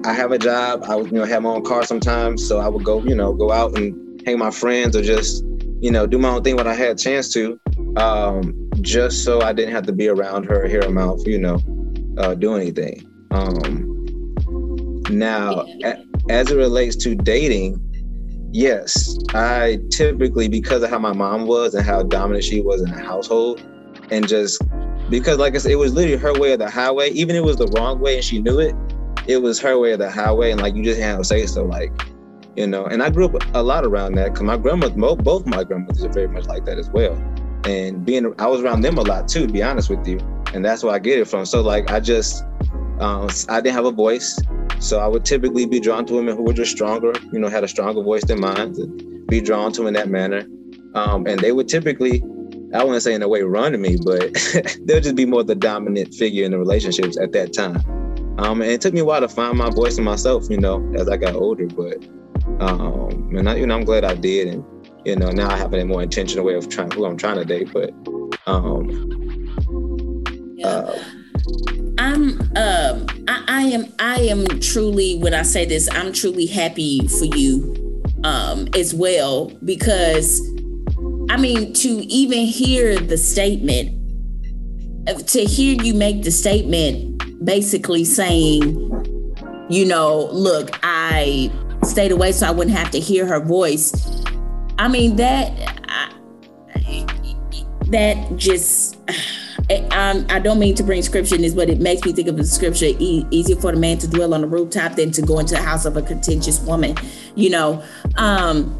[0.06, 0.84] I have a job.
[0.84, 2.45] I would, you know, have my own car sometimes.
[2.45, 5.43] So I would go, you know, go out and hang my friends or just,
[5.80, 7.60] you know, do my own thing when I had a chance to.
[7.95, 11.58] Um, just so I didn't have to be around her, hear her mouth, you know,
[12.20, 13.06] uh, do anything.
[13.32, 13.86] Um,
[15.10, 15.98] now, a-
[16.30, 17.80] as it relates to dating,
[18.52, 22.92] yes, I typically, because of how my mom was and how dominant she was in
[22.92, 23.62] the household,
[24.12, 24.62] and just
[25.10, 27.10] because, like I said, it was literally her way of the highway.
[27.12, 28.76] Even if it was the wrong way and she knew it,
[29.28, 31.64] it was her way of the highway, and like you just had to say so,
[31.64, 31.92] like
[32.56, 32.86] you know.
[32.86, 36.10] And I grew up a lot around that because my grandmother, both my grandmothers are
[36.10, 37.14] very much like that as well.
[37.66, 40.18] And being, I was around them a lot too, to be honest with you,
[40.54, 41.46] and that's where I get it from.
[41.46, 42.44] So like, I just,
[43.00, 44.40] um, I didn't have a voice,
[44.80, 47.64] so I would typically be drawn to women who were just stronger, you know, had
[47.64, 50.46] a stronger voice than mine, to be drawn to in that manner.
[50.96, 52.24] Um, and they would typically,
[52.74, 54.34] I wouldn't say in a way run to me, but
[54.86, 57.84] they'll just be more the dominant figure in the relationships at that time.
[58.40, 60.82] Um, and it took me a while to find my voice in myself, you know,
[60.96, 61.68] as I got older.
[61.68, 62.08] But
[62.60, 64.64] um, and I, you know, I'm glad I did, and
[65.06, 67.46] you know, now I have a more intentional way of trying who I'm trying to
[67.46, 67.70] date.
[67.74, 67.92] But
[68.48, 69.29] um,
[70.63, 70.98] uh,
[71.98, 77.08] I'm um I, I am I am truly when I say this, I'm truly happy
[77.08, 77.76] for you
[78.24, 80.41] um as well because
[81.30, 83.95] I mean to even hear the statement
[85.08, 88.63] uh, to hear you make the statement basically saying
[89.69, 91.52] you know look I
[91.84, 93.93] stayed away so I wouldn't have to hear her voice
[94.78, 95.52] I mean that
[95.88, 96.13] I,
[97.88, 98.98] that just
[99.92, 102.38] um, I don't mean to bring scripture in this, but it makes me think of
[102.38, 105.40] the scripture e- easier for the man to dwell on the rooftop than to go
[105.40, 106.96] into the house of a contentious woman.
[107.36, 107.84] You know,
[108.18, 108.80] um,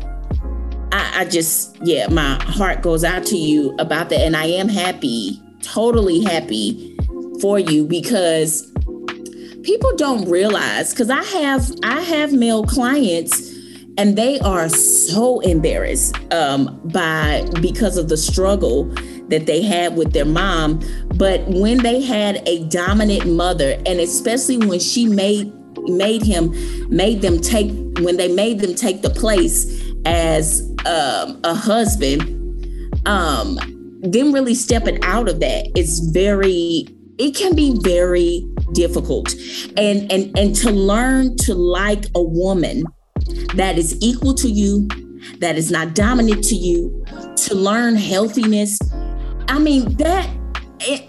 [0.92, 4.22] I, I just, yeah, my heart goes out to you about that.
[4.22, 6.98] And I am happy, totally happy
[7.40, 8.72] for you because
[9.64, 13.56] people don't realize because I have I have male clients
[13.98, 18.94] and they are so embarrassed um, by because of the struggle
[19.30, 20.82] that they had with their mom.
[21.16, 25.54] But when they had a dominant mother, and especially when she made
[25.88, 26.54] made him
[26.90, 29.66] made them take when they made them take the place
[30.06, 32.22] as um, a husband,
[33.08, 33.58] um,
[34.02, 36.88] them really stepping out of that, it's very
[37.18, 39.34] it can be very difficult
[39.78, 42.84] and and and to learn to like a woman
[43.56, 44.88] that is equal to you
[45.40, 47.04] that is not dominant to you
[47.36, 48.80] to learn healthiness
[49.50, 50.30] i mean that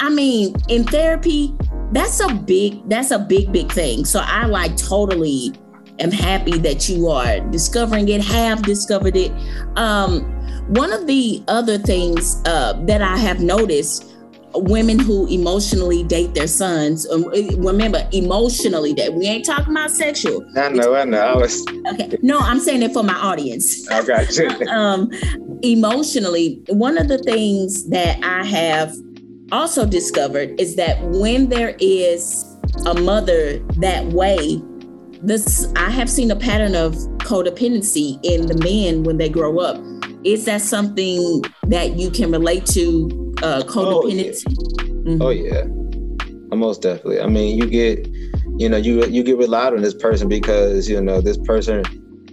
[0.00, 1.54] i mean in therapy
[1.92, 4.04] that's a big that's a big big thing.
[4.04, 5.52] So i like totally
[5.98, 9.32] am happy that you are discovering it have discovered it.
[9.76, 10.22] Um
[10.68, 14.06] one of the other things uh, that i have noticed
[14.54, 17.24] women who emotionally date their sons um,
[17.58, 20.44] remember emotionally date we ain't talking about sexual.
[20.56, 21.20] I know, I know.
[21.20, 22.16] I was, okay.
[22.22, 23.88] No i'm saying it for my audience.
[23.90, 24.48] I got you.
[24.68, 25.10] um,
[25.62, 28.94] emotionally, one of the things that I have
[29.52, 32.44] also discovered is that when there is
[32.86, 34.62] a mother that way,
[35.22, 39.82] this I have seen a pattern of codependency in the men when they grow up.
[40.24, 43.34] Is that something that you can relate to?
[43.42, 44.44] Uh, codependency.
[44.48, 44.82] Oh yeah.
[45.02, 45.22] Mm-hmm.
[45.22, 46.56] Oh, yeah.
[46.56, 47.20] Most definitely.
[47.20, 48.06] I mean, you get,
[48.58, 51.84] you know, you you get relied on this person because you know this person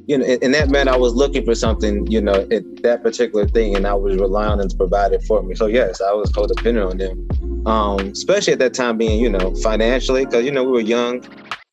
[0.07, 3.45] you know, in, that man, I was looking for something, you know, at that particular
[3.45, 5.53] thing, and I was relying on them to provide it for me.
[5.53, 9.53] So yes, I was codependent on them, um, especially at that time being, you know,
[9.55, 11.25] financially, because you know we were young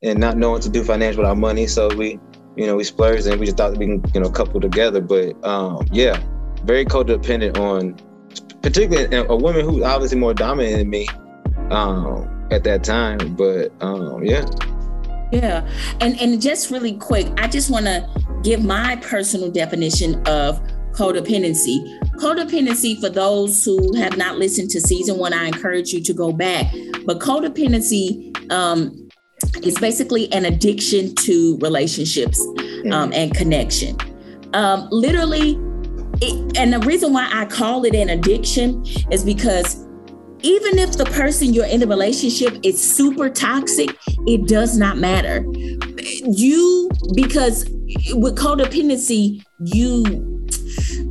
[0.02, 2.18] and not knowing to do financial with our money, so we,
[2.56, 5.00] you know, we splurged and we just thought we can, you know, couple together.
[5.00, 6.20] But um, yeah,
[6.64, 7.96] very codependent on,
[8.62, 11.06] particularly a woman who's obviously more dominant than me
[11.70, 13.36] um, at that time.
[13.36, 14.44] But um, yeah.
[15.34, 15.68] Yeah.
[16.00, 18.08] And and just really quick, I just want to
[18.42, 20.60] give my personal definition of
[20.92, 21.98] codependency.
[22.18, 26.32] Codependency, for those who have not listened to season one, I encourage you to go
[26.32, 26.72] back.
[27.04, 29.08] But codependency um,
[29.64, 32.40] is basically an addiction to relationships
[32.92, 33.96] um, and connection.
[34.52, 35.58] Um, literally,
[36.22, 39.83] it, and the reason why I call it an addiction is because
[40.44, 45.44] even if the person you're in the relationship is super toxic, it does not matter.
[46.22, 47.64] You because
[48.12, 50.46] with codependency, you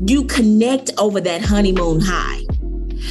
[0.06, 2.42] you connect over that honeymoon high.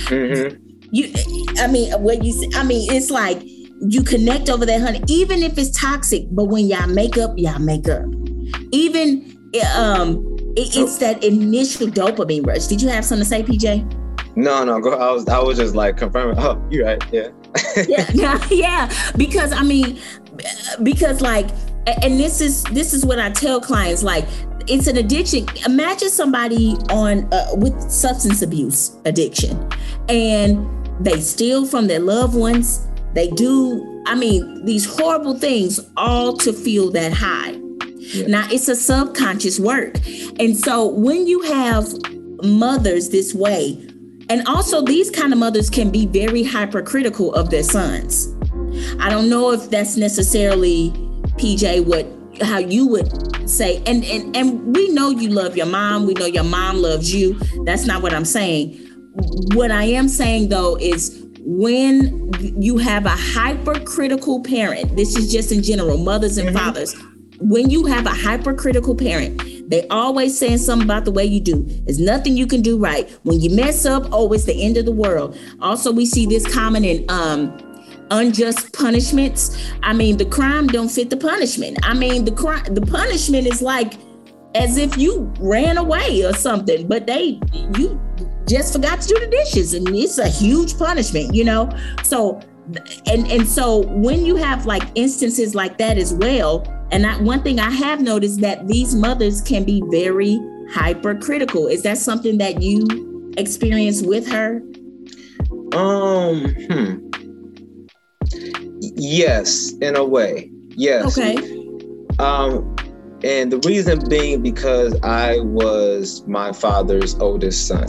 [0.06, 0.58] Mm-hmm.
[0.92, 1.12] You,
[1.58, 5.58] I mean, what you, I mean, it's like you connect over that honey, even if
[5.58, 6.26] it's toxic.
[6.30, 8.04] But when y'all make up, y'all make up.
[8.70, 9.36] Even
[9.74, 10.24] um,
[10.56, 12.66] it, it's that initial dopamine rush.
[12.66, 14.01] Did you have something to say, PJ?
[14.34, 14.92] No, no, go.
[14.92, 16.38] I was, I was just like confirming.
[16.38, 17.02] Oh, you're right.
[17.12, 17.28] Yeah.
[18.14, 19.12] yeah, yeah.
[19.16, 19.98] Because I mean,
[20.82, 21.48] because like,
[22.02, 24.02] and this is this is what I tell clients.
[24.02, 24.26] Like,
[24.66, 25.46] it's an addiction.
[25.66, 29.68] Imagine somebody on uh, with substance abuse addiction,
[30.08, 30.66] and
[31.04, 32.86] they steal from their loved ones.
[33.12, 33.88] They do.
[34.06, 37.52] I mean, these horrible things, all to feel that high.
[37.98, 38.26] Yeah.
[38.26, 39.96] Now, it's a subconscious work,
[40.40, 41.86] and so when you have
[42.42, 43.91] mothers this way
[44.32, 48.34] and also, these kind of mothers can be very hypercritical of their sons.
[48.98, 50.88] I don't know if that's necessarily
[51.36, 52.06] PJ what
[52.42, 53.10] how you would
[53.48, 57.14] say and and and we know you love your mom we know your mom loves
[57.14, 58.74] you that's not what i'm saying
[59.52, 65.52] what i am saying though is when you have a hypercritical parent this is just
[65.52, 66.56] in general mothers and mm-hmm.
[66.56, 66.96] fathers
[67.42, 71.64] when you have a hypercritical parent, they always saying something about the way you do.
[71.84, 73.08] There's nothing you can do right.
[73.22, 75.36] When you mess up, oh, it's the end of the world.
[75.60, 77.56] Also, we see this common in um
[78.10, 79.72] unjust punishments.
[79.82, 81.78] I mean, the crime don't fit the punishment.
[81.82, 83.94] I mean, the crime the punishment is like
[84.54, 87.40] as if you ran away or something, but they
[87.78, 88.00] you
[88.46, 91.70] just forgot to do the dishes and it's a huge punishment, you know?
[92.02, 92.40] So
[93.06, 96.60] and and so when you have like instances like that as well
[96.92, 100.38] and I, one thing i have noticed that these mothers can be very
[100.72, 101.66] hypercritical.
[101.66, 104.62] Is that something that you experience with her?
[105.74, 107.08] Um hmm.
[108.96, 110.50] yes in a way.
[110.70, 111.18] Yes.
[111.18, 111.36] Okay.
[112.18, 112.74] Um
[113.24, 117.88] and the reason being because i was my father's oldest son.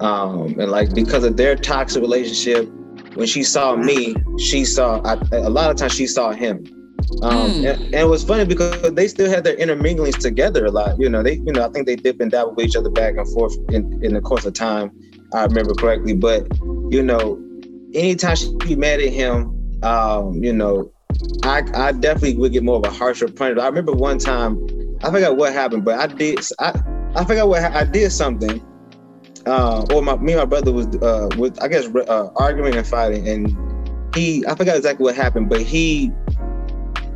[0.00, 2.70] Um and like because of their toxic relationship
[3.14, 6.64] when she saw me, she saw I, a lot of times she saw him.
[7.22, 7.72] Um, mm.
[7.72, 10.98] and, and, it was funny because they still had their interminglings together a lot.
[10.98, 13.16] You know, they, you know, I think they dip and dabble with each other back
[13.16, 14.90] and forth in, in the course of time.
[15.34, 16.46] I remember correctly, but
[16.90, 17.42] you know,
[17.94, 20.92] anytime she be mad at him, um, you know,
[21.42, 23.60] I, I definitely would get more of a harsher punishment.
[23.60, 24.66] I remember one time,
[25.02, 26.80] I forgot what happened, but I did, I,
[27.14, 28.62] I forgot what I did something
[29.46, 32.86] uh, or my me and my brother was uh, with I guess uh, arguing and
[32.86, 36.12] fighting, and he I forgot exactly what happened, but he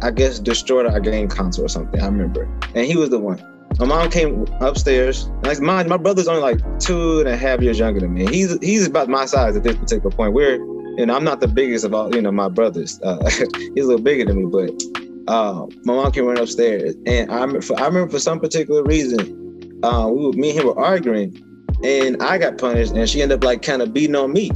[0.03, 2.01] I guess destroyed our game console or something.
[2.01, 3.43] I remember, and he was the one.
[3.79, 7.79] My mom came upstairs, like my my brother's only like two and a half years
[7.79, 8.27] younger than me.
[8.27, 10.33] He's he's about my size at this particular point.
[10.33, 10.59] We're
[11.05, 13.01] know I'm not the biggest of all you know my brothers.
[13.03, 17.31] Uh, he's a little bigger than me, but uh, my mom came running upstairs, and
[17.31, 21.37] I for, I remember for some particular reason, uh, we me and him were arguing,
[21.85, 24.51] and I got punished, and she ended up like kind of beating on me.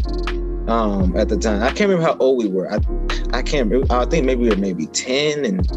[0.70, 2.70] Um, at the time, I can't remember how old we were.
[2.70, 2.76] I,
[3.33, 3.68] I can't.
[3.68, 5.68] Remember, I think maybe we were maybe ten, and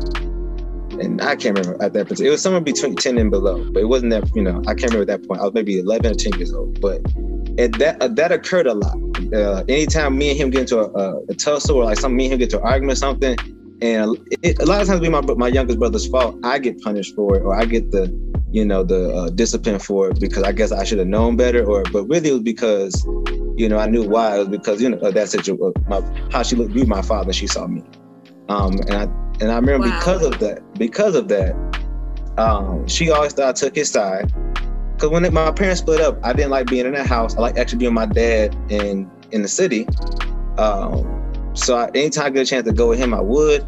[1.02, 2.20] and I can't remember at that point.
[2.20, 4.30] It was somewhere between ten and below, but it wasn't that.
[4.36, 5.42] You know, I can't remember at that point.
[5.42, 7.02] I was maybe eleven or ten years old, but
[7.58, 8.96] it, that uh, that occurred a lot.
[9.34, 12.26] Uh, anytime me and him get into a, a, a tussle or like some me
[12.26, 13.36] and him get to an argument or something,
[13.84, 16.40] and it, a lot of times be my my youngest brother's fault.
[16.44, 18.08] I get punished for it, or I get the
[18.50, 21.66] you know the uh, discipline for it because I guess I should have known better,
[21.66, 23.04] or but really it was because
[23.58, 24.38] you know I knew why.
[24.38, 27.46] It was because you know that situation, my, how she looked, viewed my father, she
[27.46, 27.84] saw me,
[28.48, 29.04] um, and I
[29.42, 30.00] and I remember wow.
[30.00, 31.54] because of that, because of that,
[32.38, 34.34] um, she always thought I took his side.
[34.98, 37.36] Cause when my parents split up, I didn't like being in that house.
[37.36, 39.88] I like actually being my dad in in the city.
[40.58, 41.23] Um,
[41.54, 43.66] so I, anytime I get a chance to go with him, I would.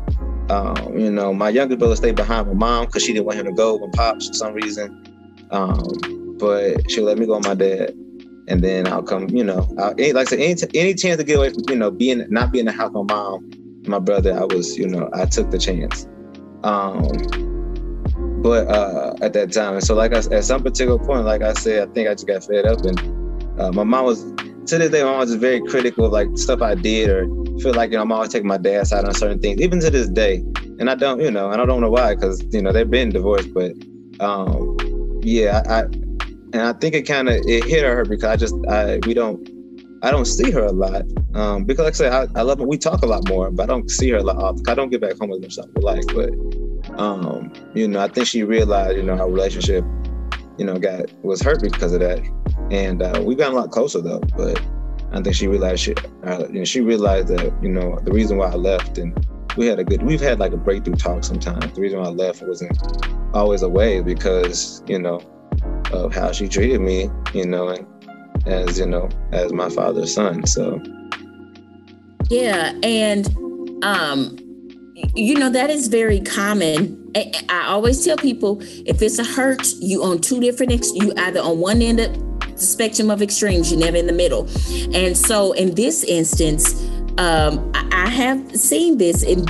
[0.50, 3.46] Um, you know, my younger brother stayed behind my mom because she didn't want him
[3.46, 5.04] to go with pops for some reason.
[5.52, 7.92] Um, but she let me go with my dad,
[8.48, 9.30] and then I'll come.
[9.30, 11.92] You know, I, like I said, any, any chance to get away from you know
[11.92, 13.52] being not being in the house with my mom,
[13.88, 16.08] my brother, I was you know I took the chance.
[16.64, 17.02] Um,
[18.42, 21.54] but uh, at that time, and so like I, at some particular point, like I
[21.54, 24.92] said, I think I just got fed up, and uh, my mom was to this
[24.92, 27.98] day, my mom was very critical of like stuff I did or feel like you
[27.98, 30.44] know I'm always taking my dad's side on certain things, even to this day.
[30.78, 33.10] And I don't, you know, and I don't know why, because you know they've been
[33.10, 33.74] divorced, but
[34.20, 34.78] um,
[35.22, 35.82] yeah, I, I
[36.56, 39.50] and I think it kind of it hit her because I just I we don't
[40.04, 41.04] I don't see her a lot
[41.34, 42.66] um, because like I said I, I love her.
[42.66, 44.60] We talk a lot more, but I don't see her a lot.
[44.68, 48.28] I don't get back home as much as like, but um, you know I think
[48.28, 49.84] she realized you know our relationship
[50.58, 52.20] you know got was hurt because of that,
[52.72, 54.22] and uh, we got a lot closer though.
[54.38, 54.62] But
[55.16, 55.96] I think she realized she,
[56.26, 59.18] uh, you know, she realized that you know the reason why I left, and
[59.56, 61.74] we had a good, we've had like a breakthrough talk sometimes.
[61.74, 62.78] The reason why I left wasn't
[63.34, 65.22] always away because you know
[65.94, 67.88] of how she treated me, you know, and
[68.46, 70.46] as you know, as my father's son.
[70.46, 70.82] So
[72.30, 73.26] yeah, and
[73.84, 74.38] um,
[75.14, 77.02] you know that is very common.
[77.48, 80.74] I always tell people if it's a hurt, you on two different.
[80.74, 82.25] Ex- you either on one end of
[82.56, 83.72] the spectrum of extremes.
[83.72, 84.48] You're never in the middle.
[84.94, 86.74] And so in this instance,
[87.18, 89.48] um, I, I, have seen this in,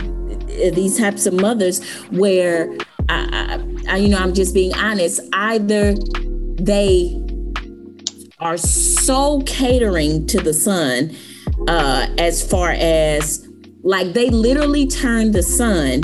[0.50, 2.76] in these types of mothers where
[3.10, 5.20] I, I, you know, I'm just being honest.
[5.34, 5.96] Either
[6.56, 7.20] they
[8.40, 11.16] are so catering to the son
[11.68, 13.48] uh, as far as
[13.84, 16.02] like they literally turn the son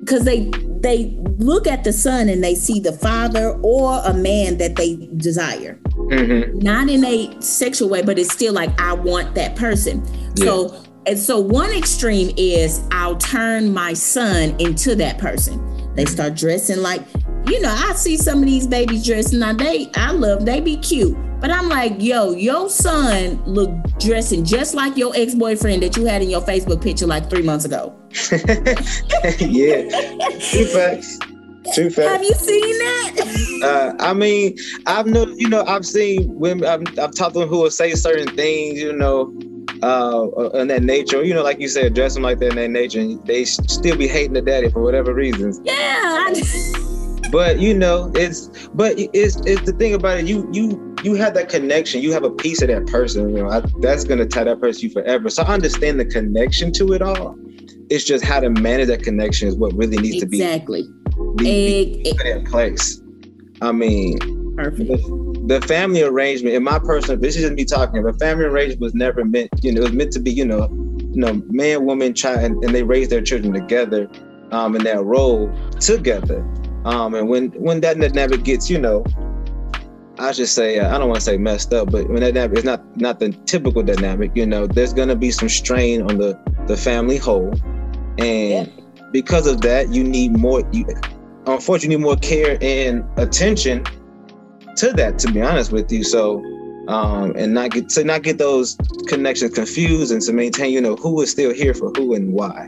[0.00, 0.50] because they
[0.80, 4.96] they look at the son and they see the father or a man that they
[5.16, 6.58] desire mm-hmm.
[6.58, 10.04] not in a sexual way but it's still like i want that person
[10.36, 10.44] yeah.
[10.44, 15.60] so and so one extreme is i'll turn my son into that person
[15.94, 17.02] they start dressing like
[17.46, 20.76] you know i see some of these babies dressing now they i love they be
[20.76, 26.06] cute but I'm like, yo, your son look dressing just like your ex-boyfriend that you
[26.06, 27.94] had in your Facebook picture like three months ago.
[29.40, 29.90] yeah.
[31.72, 32.08] Two facts.
[32.08, 33.94] Have you seen that?
[33.98, 34.56] uh, I mean,
[34.86, 36.66] I've know, you know, I've seen women.
[36.66, 39.34] I've, I've talked to them who will say certain things, you know,
[39.82, 41.22] uh, in that nature.
[41.22, 44.06] You know, like you said, dressing like that in that nature, and they still be
[44.06, 45.60] hating the daddy for whatever reasons.
[45.64, 46.32] Yeah.
[47.32, 50.26] but you know, it's but it's it's the thing about it.
[50.26, 53.50] You you you have that connection, you have a piece of that person, you know,
[53.50, 55.28] I, that's gonna tie that person to you forever.
[55.28, 57.36] So I understand the connection to it all.
[57.90, 60.84] It's just how to manage that connection is what really needs exactly.
[60.84, 61.03] to be,
[61.36, 63.00] be, be put in place.
[63.62, 64.18] I mean,
[64.56, 64.88] Perfect.
[64.88, 68.02] The, the, family arrangement, in my personal, this is just me talking.
[68.02, 70.68] The family arrangement was never meant, you know, it was meant to be, you know,
[70.98, 74.08] you know, man, woman, child, and, and they raise their children together,
[74.52, 76.40] um, in that role together.
[76.84, 79.04] Um, and when when that never gets, you know,
[80.18, 82.64] I should say uh, I don't want to say messed up, but when that it's
[82.64, 84.32] not not the typical dynamic.
[84.34, 87.52] You know, there's gonna be some strain on the the family whole,
[88.18, 88.83] and yeah.
[89.14, 90.62] Because of that, you need more.
[90.72, 90.84] You,
[91.46, 93.84] unfortunately, need more care and attention
[94.76, 95.18] to that.
[95.20, 96.44] To be honest with you, so
[96.88, 100.96] um, and not get to not get those connections confused, and to maintain, you know,
[100.96, 102.66] who is still here for who and why,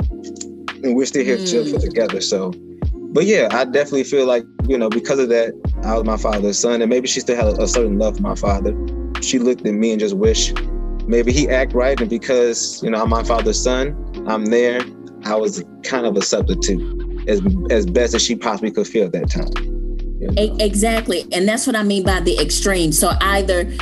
[0.82, 1.70] and we're still here mm.
[1.72, 2.20] for together.
[2.20, 2.52] So
[3.16, 6.58] but yeah, I definitely feel like, you know, because of that, I was my father's
[6.58, 8.76] son, and maybe she still had a, certain love for my father.
[9.22, 10.60] She looked at me and just wished
[11.06, 13.96] maybe he act right, and because you know I'm my father's son,
[14.28, 14.80] I'm there.
[15.26, 19.12] I was kind of a substitute, as as best as she possibly could feel at
[19.12, 19.52] that time.
[20.20, 20.56] You know?
[20.64, 22.92] Exactly, and that's what I mean by the extreme.
[22.92, 23.72] So either.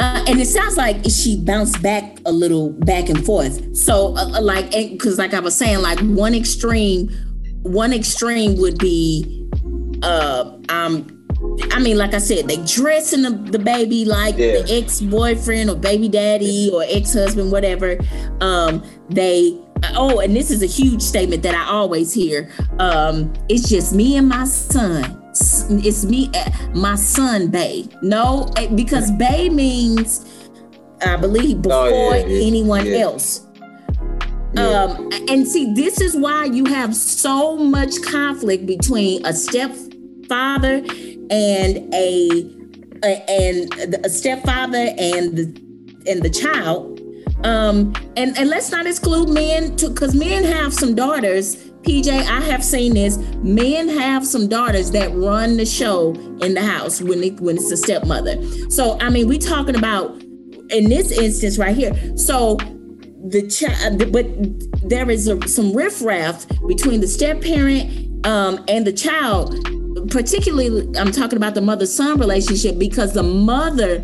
[0.00, 3.76] Uh, and it sounds like she bounced back a little back and forth.
[3.76, 7.10] So, uh, like, because like I was saying, like one extreme
[7.62, 9.48] one extreme would be
[10.02, 11.14] uh um
[11.72, 14.60] I mean, like I said, they dressing the, the baby like yeah.
[14.60, 17.96] the ex-boyfriend or baby daddy or ex-husband, whatever.
[18.40, 19.56] Um, they
[19.94, 22.50] oh, and this is a huge statement that I always hear.
[22.78, 25.22] Um, it's just me and my son.
[25.30, 27.88] It's me, eh, my son, Bay.
[28.02, 30.24] No, eh, because Bay means
[31.04, 33.46] I believe before oh, yeah, yeah, anyone else.
[34.56, 40.82] Um, and see, this is why you have so much conflict between a stepfather
[41.30, 42.30] and a,
[43.04, 45.68] a and a stepfather and the
[46.10, 46.97] and the child.
[47.44, 51.56] Um, and and let's not exclude men too, because men have some daughters.
[51.82, 53.16] PJ, I have seen this.
[53.36, 56.12] Men have some daughters that run the show
[56.42, 58.42] in the house when it, when it's a stepmother.
[58.70, 60.20] So I mean, we talking about
[60.70, 61.94] in this instance right here.
[62.16, 64.26] So the child, but
[64.88, 69.54] there is a, some riffraff between the step parent um, and the child.
[70.10, 73.98] Particularly, I'm talking about the mother-son relationship because the mother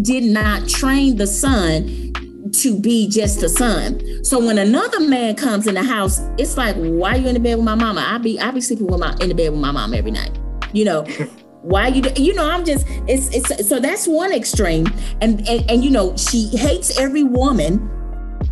[0.00, 2.12] did not train the son
[2.50, 4.24] to be just a son.
[4.24, 7.40] So when another man comes in the house, it's like, why are you in the
[7.40, 8.04] bed with my mama?
[8.06, 10.36] I be I be sleeping with my in the bed with my mom every night.
[10.72, 11.02] You know,
[11.62, 14.86] why you you know I'm just it's it's so that's one extreme,
[15.20, 17.88] and and, and you know she hates every woman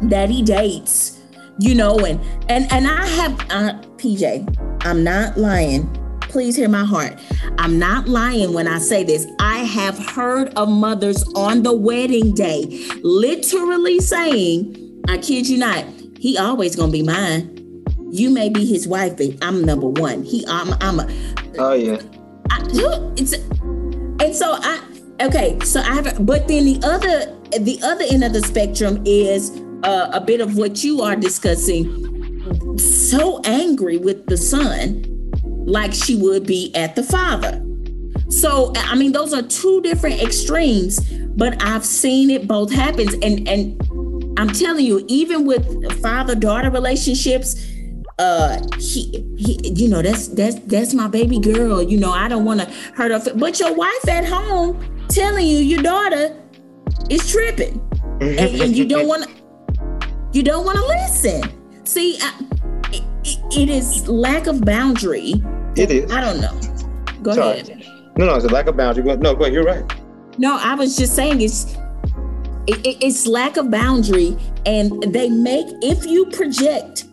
[0.03, 1.19] that he dates.
[1.59, 6.00] You know, and and and I have uh, PJ, I'm not lying
[6.31, 7.19] please hear my heart.
[7.59, 9.27] I'm not lying when I say this.
[9.41, 15.85] I have heard of mothers on the wedding day literally saying, I kid you not,
[16.19, 17.85] he always gonna be mine.
[18.13, 20.23] You may be his wife, but I'm number one.
[20.23, 21.09] He, I'm, I'm a.
[21.59, 22.01] Oh yeah.
[22.51, 22.61] I,
[23.17, 24.81] it's, and so I,
[25.23, 29.51] okay, so I have, but then the other, the other end of the spectrum is
[29.83, 32.79] uh, a bit of what you are discussing.
[32.79, 35.10] So angry with the son
[35.67, 37.65] like she would be at the father.
[38.29, 41.01] So I mean those are two different extremes,
[41.37, 43.81] but I've seen it both happens and and
[44.39, 47.67] I'm telling you even with father-daughter relationships
[48.19, 52.45] uh he, he you know that's that's that's my baby girl, you know, I don't
[52.45, 56.37] want to hurt her but your wife at home telling you your daughter
[57.09, 57.81] is tripping.
[58.21, 59.41] and, and you don't want to
[60.33, 61.43] you don't want to listen.
[61.85, 62.33] See, I,
[63.25, 65.35] it, it is lack of boundary
[65.77, 66.11] it is.
[66.13, 66.59] I don't know.
[67.23, 67.61] Go Sorry.
[67.61, 67.87] ahead.
[68.17, 69.05] No, no, it's a lack of boundary.
[69.05, 69.53] No, go ahead.
[69.53, 69.85] You're right.
[70.39, 71.77] No, I was just saying it's
[72.67, 77.05] it, it's lack of boundary, and they make if you project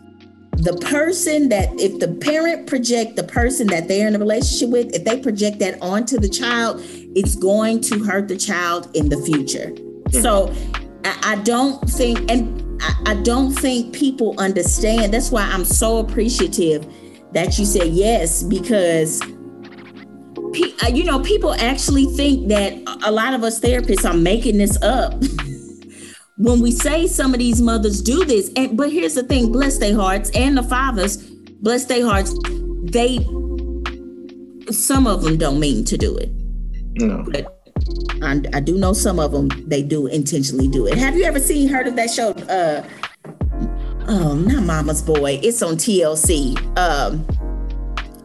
[0.54, 4.94] the person that if the parent project the person that they're in a relationship with,
[4.96, 6.82] if they project that onto the child,
[7.16, 9.68] it's going to hurt the child in the future.
[9.68, 10.22] Mm-hmm.
[10.22, 10.54] So
[11.06, 15.14] I, I, don't think, and I, I don't think people understand.
[15.14, 16.88] That's why I'm so appreciative
[17.34, 19.22] that you said yes because
[20.84, 22.74] uh, you know people actually think that
[23.06, 25.14] a lot of us therapists are making this up.
[26.40, 29.80] When we say some of these mothers do this and but here's the thing bless
[29.80, 32.32] their hearts and the fathers bless their hearts
[32.84, 33.18] they
[34.72, 36.30] some of them don't mean to do it.
[37.00, 37.24] No.
[37.30, 37.57] But
[38.22, 41.40] I, I do know some of them they do intentionally do it have you ever
[41.40, 42.88] seen heard of that show uh
[44.08, 45.40] oh, not Mama's Boy.
[45.44, 46.58] It's on TLC.
[46.78, 47.26] Um,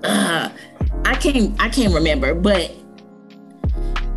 [0.02, 0.50] uh,
[1.04, 2.60] I can't I can't remember, but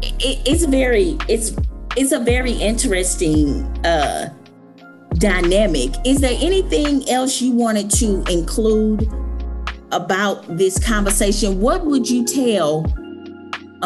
[0.02, 1.56] it, it's very it's
[1.98, 4.30] it's a very interesting uh,
[5.16, 5.92] dynamic.
[6.06, 9.10] Is there anything else you wanted to include
[9.92, 11.62] about this conversation?
[11.62, 12.86] What would you tell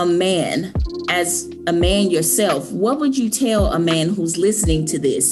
[0.02, 0.74] a man
[1.10, 2.72] as a man yourself?
[2.72, 5.32] What would you tell a man who's listening to this?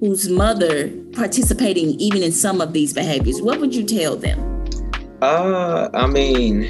[0.00, 4.38] whose mother participating even in some of these behaviors, what would you tell them?
[5.22, 6.64] Uh, I mean,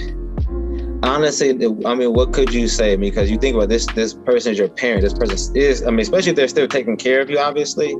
[1.02, 1.50] honestly,
[1.84, 2.96] I mean, what could you say?
[2.96, 5.02] Because you think about this, this person is your parent.
[5.02, 7.94] This person is, I mean, especially if they're still taking care of you, obviously.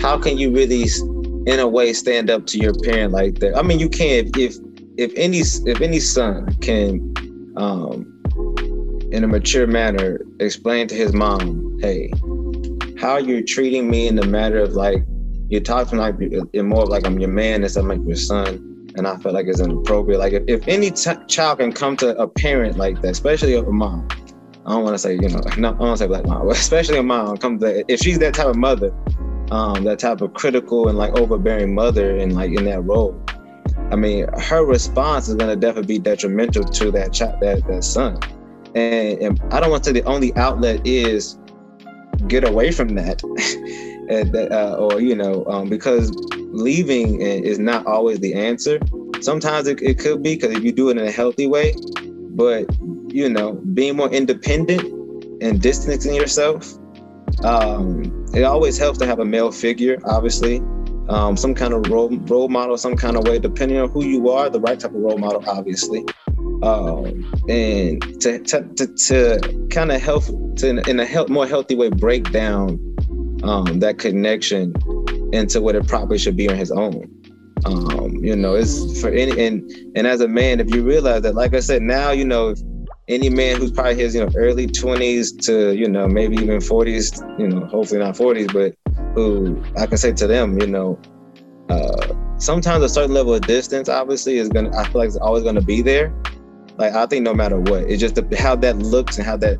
[0.00, 0.86] How can you really,
[1.46, 3.56] in a way, stand up to your parent like that?
[3.56, 4.56] I mean, you can if if,
[4.96, 7.14] if any if any son can,
[7.56, 8.11] um,
[9.12, 12.10] in a mature manner, explain to his mom, hey,
[12.98, 15.04] how you're treating me in the matter of like
[15.48, 16.14] you talk to me like
[16.54, 19.32] in more of like I'm your man instead of like your son, and I feel
[19.32, 20.18] like it's inappropriate.
[20.18, 23.62] Like if, if any t- child can come to a parent like that, especially a
[23.62, 24.08] mom,
[24.64, 26.46] I don't want to say you know, no, I don't want to say black mom,
[26.46, 28.94] but especially a mom, come to if she's that type of mother,
[29.50, 33.20] um, that type of critical and like overbearing mother, and like in that role.
[33.90, 38.18] I mean, her response is gonna definitely be detrimental to that child, that that son.
[38.74, 41.38] And, and I don't want to say the only outlet is
[42.26, 43.22] get away from that,
[44.52, 46.10] uh, or you know, um, because
[46.52, 48.80] leaving is not always the answer.
[49.20, 51.74] Sometimes it, it could be because if you do it in a healthy way,
[52.30, 52.66] but
[53.08, 54.82] you know, being more independent
[55.42, 56.78] and distancing yourself,
[57.44, 58.02] um,
[58.34, 60.62] it always helps to have a male figure, obviously.
[61.08, 64.30] Um, some kind of role, role model, some kind of way, depending on who you
[64.30, 66.06] are, the right type of role model, obviously
[66.62, 70.24] um, and to to, to, to kind of help
[70.56, 72.78] to in a help, more healthy way break down
[73.42, 74.72] um, that connection
[75.32, 77.08] into what it probably should be on his own.
[77.64, 81.34] Um, you know, it's for any and and as a man, if you realize that,
[81.34, 82.54] like I said, now you know
[83.08, 87.20] any man who's probably his you know early twenties to you know maybe even forties,
[87.38, 88.74] you know, hopefully not forties, but
[89.14, 90.98] who I can say to them, you know,
[91.68, 95.44] uh, sometimes a certain level of distance obviously is gonna I feel like it's always
[95.44, 96.14] gonna be there.
[96.76, 99.58] Like I think no matter what, it's just how that looks and how that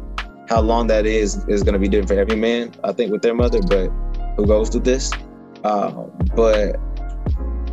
[0.49, 2.73] how long that is is gonna be different for every man.
[2.85, 3.89] I think with their mother, but
[4.37, 5.13] who goes through this.
[5.65, 5.91] Uh,
[6.35, 6.77] but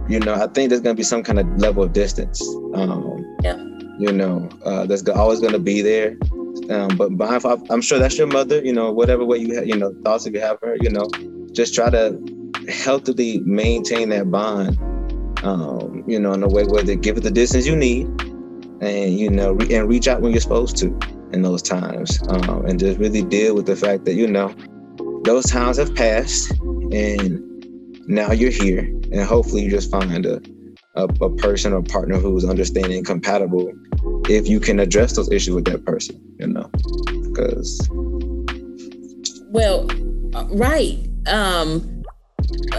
[0.07, 2.41] you know, I think there's gonna be some kind of level of distance.
[2.73, 3.57] Um, yeah.
[3.97, 6.17] You know, uh, that's always gonna be there.
[6.69, 8.61] Um, but behind, I'm sure that's your mother.
[8.63, 10.77] You know, whatever way you have, you know, thoughts if you have her.
[10.79, 11.09] You know,
[11.51, 12.17] just try to
[12.67, 14.77] healthily maintain that bond
[15.43, 18.07] um, you know, in a way where they give it the distance you need,
[18.81, 20.97] and you know, re- and reach out when you're supposed to
[21.31, 24.53] in those times, um, and just really deal with the fact that you know
[25.23, 26.51] those times have passed,
[26.91, 27.43] and
[28.07, 30.41] now you're here, and hopefully you just find a
[30.95, 33.71] a, a person or partner who's understanding and compatible
[34.27, 36.69] if you can address those issues with that person, you know,
[37.29, 37.87] because.
[39.51, 39.89] Well,
[40.35, 40.99] uh, right.
[41.27, 42.03] Um,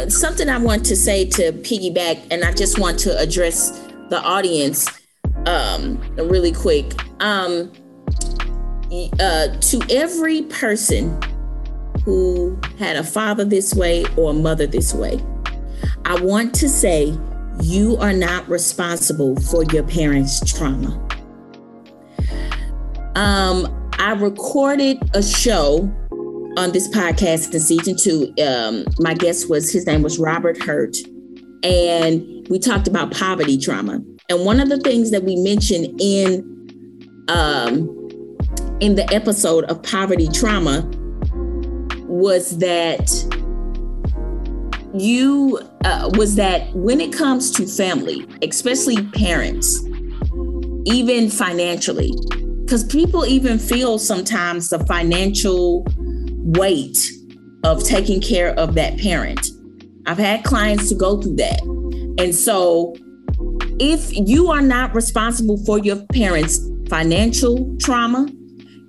[0.08, 3.70] something I want to say to piggyback, and I just want to address
[4.08, 4.99] the audience
[5.46, 6.92] um, really quick.
[7.20, 7.72] Um,
[9.20, 11.20] uh, to every person
[12.04, 15.20] who had a father this way or a mother this way,
[16.04, 17.16] I want to say
[17.62, 20.96] you are not responsible for your parents' trauma.
[23.14, 25.92] Um, I recorded a show
[26.56, 30.96] on this podcast in season two, um, my guest was his name was Robert Hurt,
[31.62, 34.02] and we talked about poverty trauma.
[34.30, 36.46] And one of the things that we mentioned in
[37.28, 37.96] um,
[38.80, 40.88] in the episode of poverty trauma
[42.06, 43.10] was that
[44.94, 49.84] you uh, was that when it comes to family, especially parents,
[50.84, 52.12] even financially,
[52.64, 55.84] because people even feel sometimes the financial
[56.38, 57.10] weight
[57.64, 59.50] of taking care of that parent.
[60.06, 61.62] I've had clients to go through that.
[62.18, 62.94] And so,
[63.80, 66.60] if you are not responsible for your parents'
[66.90, 68.28] financial trauma,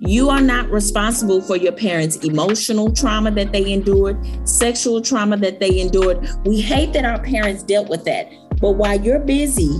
[0.00, 5.60] you are not responsible for your parents' emotional trauma that they endured, sexual trauma that
[5.60, 6.28] they endured.
[6.44, 8.30] We hate that our parents dealt with that.
[8.60, 9.78] But while you're busy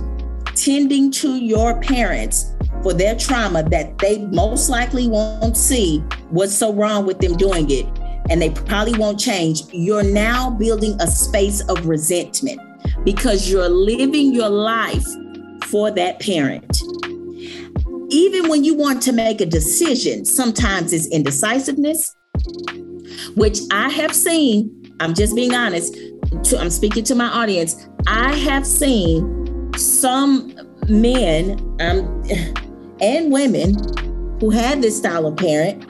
[0.55, 2.51] tending to your parents,
[2.81, 5.99] for their trauma that they most likely won't see
[6.31, 7.85] what's so wrong with them doing it
[8.29, 12.59] and they probably won't change, you're now building a space of resentment
[13.03, 15.05] because you're living your life
[15.65, 16.81] for that parent.
[18.09, 22.15] Even when you want to make a decision, sometimes it's indecisiveness,
[23.35, 24.95] which I have seen.
[24.99, 25.93] I'm just being honest.
[25.93, 27.87] To, I'm speaking to my audience.
[28.07, 30.53] I have seen some
[30.87, 31.59] men.
[31.79, 32.23] Um,
[33.01, 33.75] and women
[34.39, 35.83] who had this style of parent,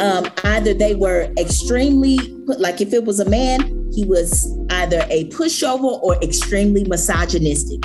[0.00, 2.16] um, either they were extremely,
[2.46, 3.60] like if it was a man,
[3.98, 7.84] he was either a pushover or extremely misogynistic.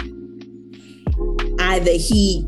[1.59, 2.45] Either he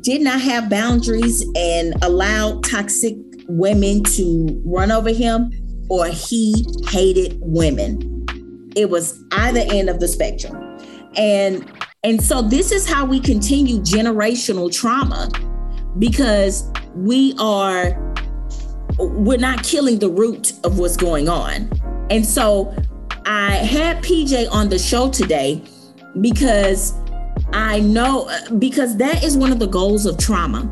[0.00, 3.14] did not have boundaries and allowed toxic
[3.46, 5.48] women to run over him,
[5.88, 8.26] or he hated women.
[8.74, 10.76] It was either end of the spectrum.
[11.16, 11.70] And
[12.02, 15.30] and so this is how we continue generational trauma
[16.00, 17.96] because we are
[18.98, 21.70] we're not killing the root of what's going on.
[22.10, 22.74] And so
[23.26, 25.62] I had PJ on the show today
[26.20, 26.94] because
[27.52, 30.70] I know because that is one of the goals of trauma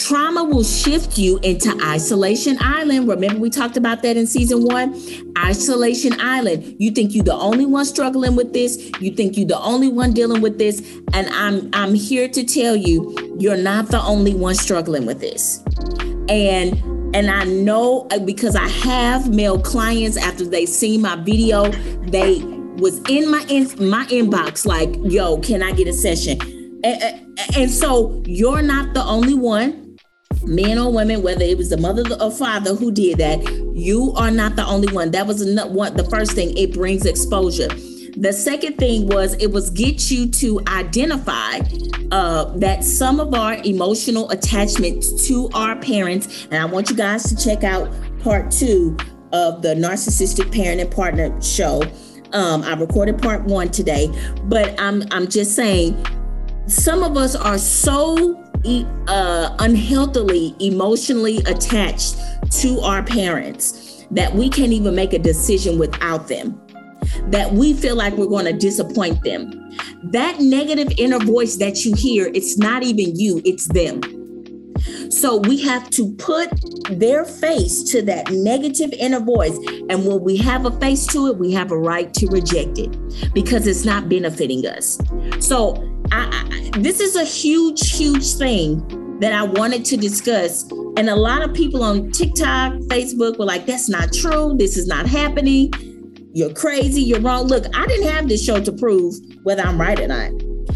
[0.00, 3.06] Trauma will shift you into isolation island.
[3.06, 4.98] Remember, we talked about that in season one?
[5.38, 6.74] Isolation island.
[6.78, 8.90] You think you're the only one struggling with this.
[9.00, 10.80] You think you're the only one dealing with this.
[11.12, 15.62] And I'm I'm here to tell you, you're not the only one struggling with this.
[16.28, 21.70] And and I know uh, because I have male clients after they see my video,
[22.06, 22.42] they
[22.76, 26.38] was in my in, my inbox like, "Yo, can I get a session?"
[26.82, 29.90] And, and so you're not the only one
[30.44, 33.42] men or women, whether it was the mother or father who did that,
[33.74, 35.10] you are not the only one.
[35.10, 35.96] That was one.
[35.96, 37.68] The first thing it brings exposure.
[38.16, 41.60] The second thing was it was get you to identify
[42.10, 47.22] uh, that some of our emotional attachments to our parents, and I want you guys
[47.24, 47.88] to check out
[48.20, 48.96] part two
[49.32, 51.82] of the narcissistic parent and partner show.
[52.32, 54.08] Um, I recorded part one today,
[54.44, 56.04] but I'm I'm just saying
[56.66, 58.36] some of us are so
[59.06, 62.16] uh, unhealthily emotionally attached
[62.60, 66.60] to our parents that we can't even make a decision without them
[67.24, 69.50] that we feel like we're going to disappoint them
[70.04, 74.00] that negative inner voice that you hear it's not even you it's them
[75.10, 76.50] So we have to put
[76.90, 79.56] their face to that negative inner voice.
[79.88, 82.96] And when we have a face to it, we have a right to reject it
[83.34, 84.98] because it's not benefiting us.
[85.40, 85.76] So
[86.12, 90.70] I, I, this is a huge, huge thing that I wanted to discuss.
[90.96, 94.56] And a lot of people on TikTok, Facebook were like, that's not true.
[94.56, 95.72] This is not happening.
[96.32, 97.02] You're crazy.
[97.02, 97.46] You're wrong.
[97.46, 100.32] Look, I didn't have this show to prove whether I'm right or not,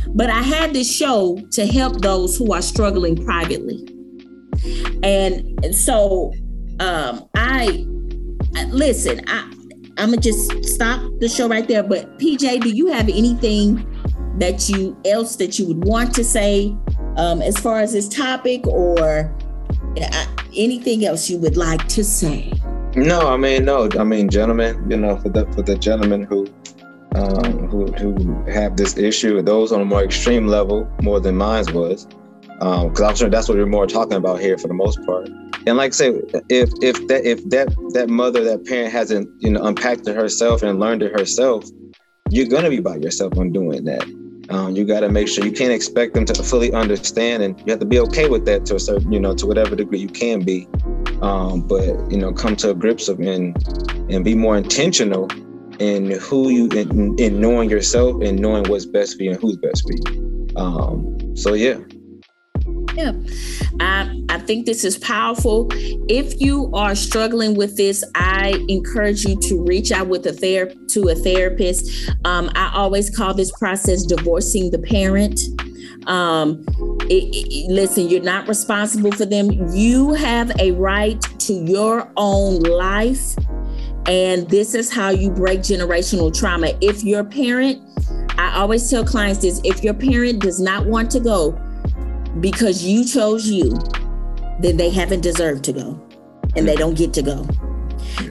[0.08, 3.88] but I had this show to help those who are struggling privately.
[5.02, 6.32] And, and so
[6.80, 7.86] um, I,
[8.56, 9.50] I listen, I,
[9.96, 11.82] I'm gonna just stop the show right there.
[11.82, 13.90] But PJ, do you have anything
[14.38, 16.76] that you else that you would want to say
[17.16, 19.32] um, as far as this topic, or
[20.00, 20.26] uh,
[20.56, 22.52] anything else you would like to say?
[22.96, 23.88] No, I mean no.
[23.98, 26.46] I mean, gentlemen, you know, for the for the gentlemen who
[27.16, 31.64] um, who who have this issue, those on a more extreme level, more than mine
[31.72, 32.06] was,
[32.58, 35.28] because um, I'm sure that's what we're more talking about here for the most part.
[35.66, 36.08] And like I say,
[36.48, 40.62] if if that if that that mother, that parent hasn't you know unpacked it herself
[40.62, 41.64] and learned it herself,
[42.30, 44.04] you're gonna be by yourself on doing that.
[44.50, 47.70] Um, you got to make sure you can't expect them to fully understand, and you
[47.70, 50.08] have to be okay with that to a certain, you know, to whatever degree you
[50.08, 50.68] can be.
[51.24, 53.56] Um, but you know, come to grips of and
[54.10, 55.26] and be more intentional
[55.78, 59.56] in who you in, in knowing yourself and knowing what's best for you and who's
[59.56, 60.48] best for you.
[60.56, 61.78] Um, so yeah,
[62.94, 63.12] yeah,
[63.80, 65.68] I, I think this is powerful.
[66.08, 70.74] If you are struggling with this, I encourage you to reach out with a ther-
[70.90, 72.10] to a therapist.
[72.24, 75.40] Um, I always call this process divorcing the parent.
[76.06, 76.64] Um,
[77.10, 79.50] it, it, listen, you're not responsible for them.
[79.72, 83.34] You have a right to your own life.
[84.06, 86.76] And this is how you break generational trauma.
[86.80, 87.80] If your parent,
[88.38, 91.58] I always tell clients this if your parent does not want to go,
[92.40, 93.70] because you chose you,
[94.60, 96.00] then they haven't deserved to go
[96.56, 97.46] and they don't get to go.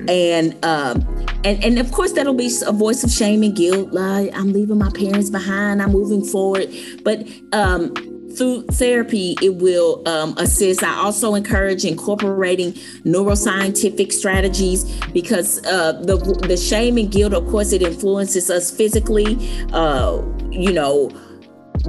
[0.08, 1.06] And um
[1.44, 3.92] and and of course that'll be a voice of shame and guilt.
[3.92, 5.82] Like I'm leaving my parents behind.
[5.82, 6.70] I'm moving forward.
[7.04, 7.94] But um
[8.36, 10.84] through therapy, it will um, assist.
[10.84, 12.74] I also encourage incorporating
[13.06, 16.18] neuroscientific strategies because uh, the
[16.48, 19.38] the shame and guilt, of course, it influences us physically.
[19.72, 21.12] Uh, you know,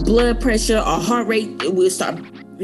[0.04, 2.20] blood pressure, our heart rate will start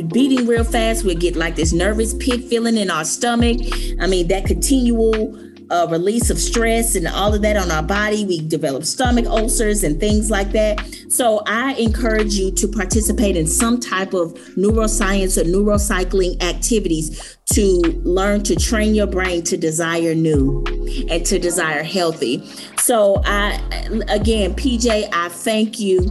[0.09, 1.05] beating real fast.
[1.05, 3.59] We'll get like this nervous pit feeling in our stomach.
[4.01, 5.37] I mean, that continual
[5.71, 8.25] uh, release of stress and all of that on our body.
[8.25, 10.81] We develop stomach ulcers and things like that.
[11.09, 17.81] So I encourage you to participate in some type of neuroscience or neurocycling activities to
[18.05, 20.65] learn to train your brain to desire new
[21.09, 22.45] and to desire healthy.
[22.79, 23.61] So I
[24.09, 26.11] again, PJ, I thank you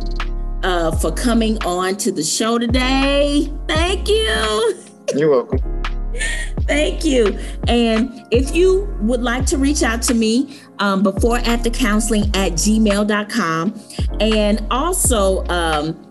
[0.64, 3.52] uh, for coming on to the show today.
[3.68, 4.84] Thank you.
[5.16, 5.60] You're welcome.
[6.62, 7.38] Thank you.
[7.68, 12.54] And if you would like to reach out to me, um, before after counseling at
[12.54, 13.80] gmail.com.
[14.20, 16.06] And also, um,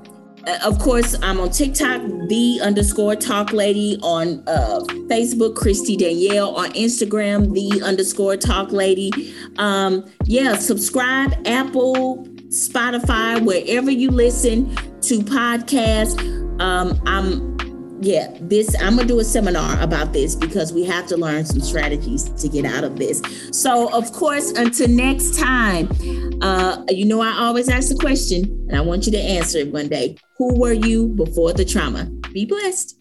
[0.64, 6.70] of course, I'm on TikTok, the underscore talk lady, on uh, Facebook, Kristy Danielle, on
[6.72, 9.34] Instagram, the underscore talk lady.
[9.59, 16.18] Um, yeah, subscribe, Apple, Spotify, wherever you listen to podcasts.
[16.61, 17.57] Um, I'm
[18.01, 21.61] yeah, this I'm gonna do a seminar about this because we have to learn some
[21.61, 23.20] strategies to get out of this.
[23.51, 25.88] So, of course, until next time,
[26.40, 29.72] uh, you know, I always ask the question, and I want you to answer it
[29.72, 30.16] one day.
[30.36, 32.05] Who were you before the trauma?
[32.32, 32.97] Be blessed.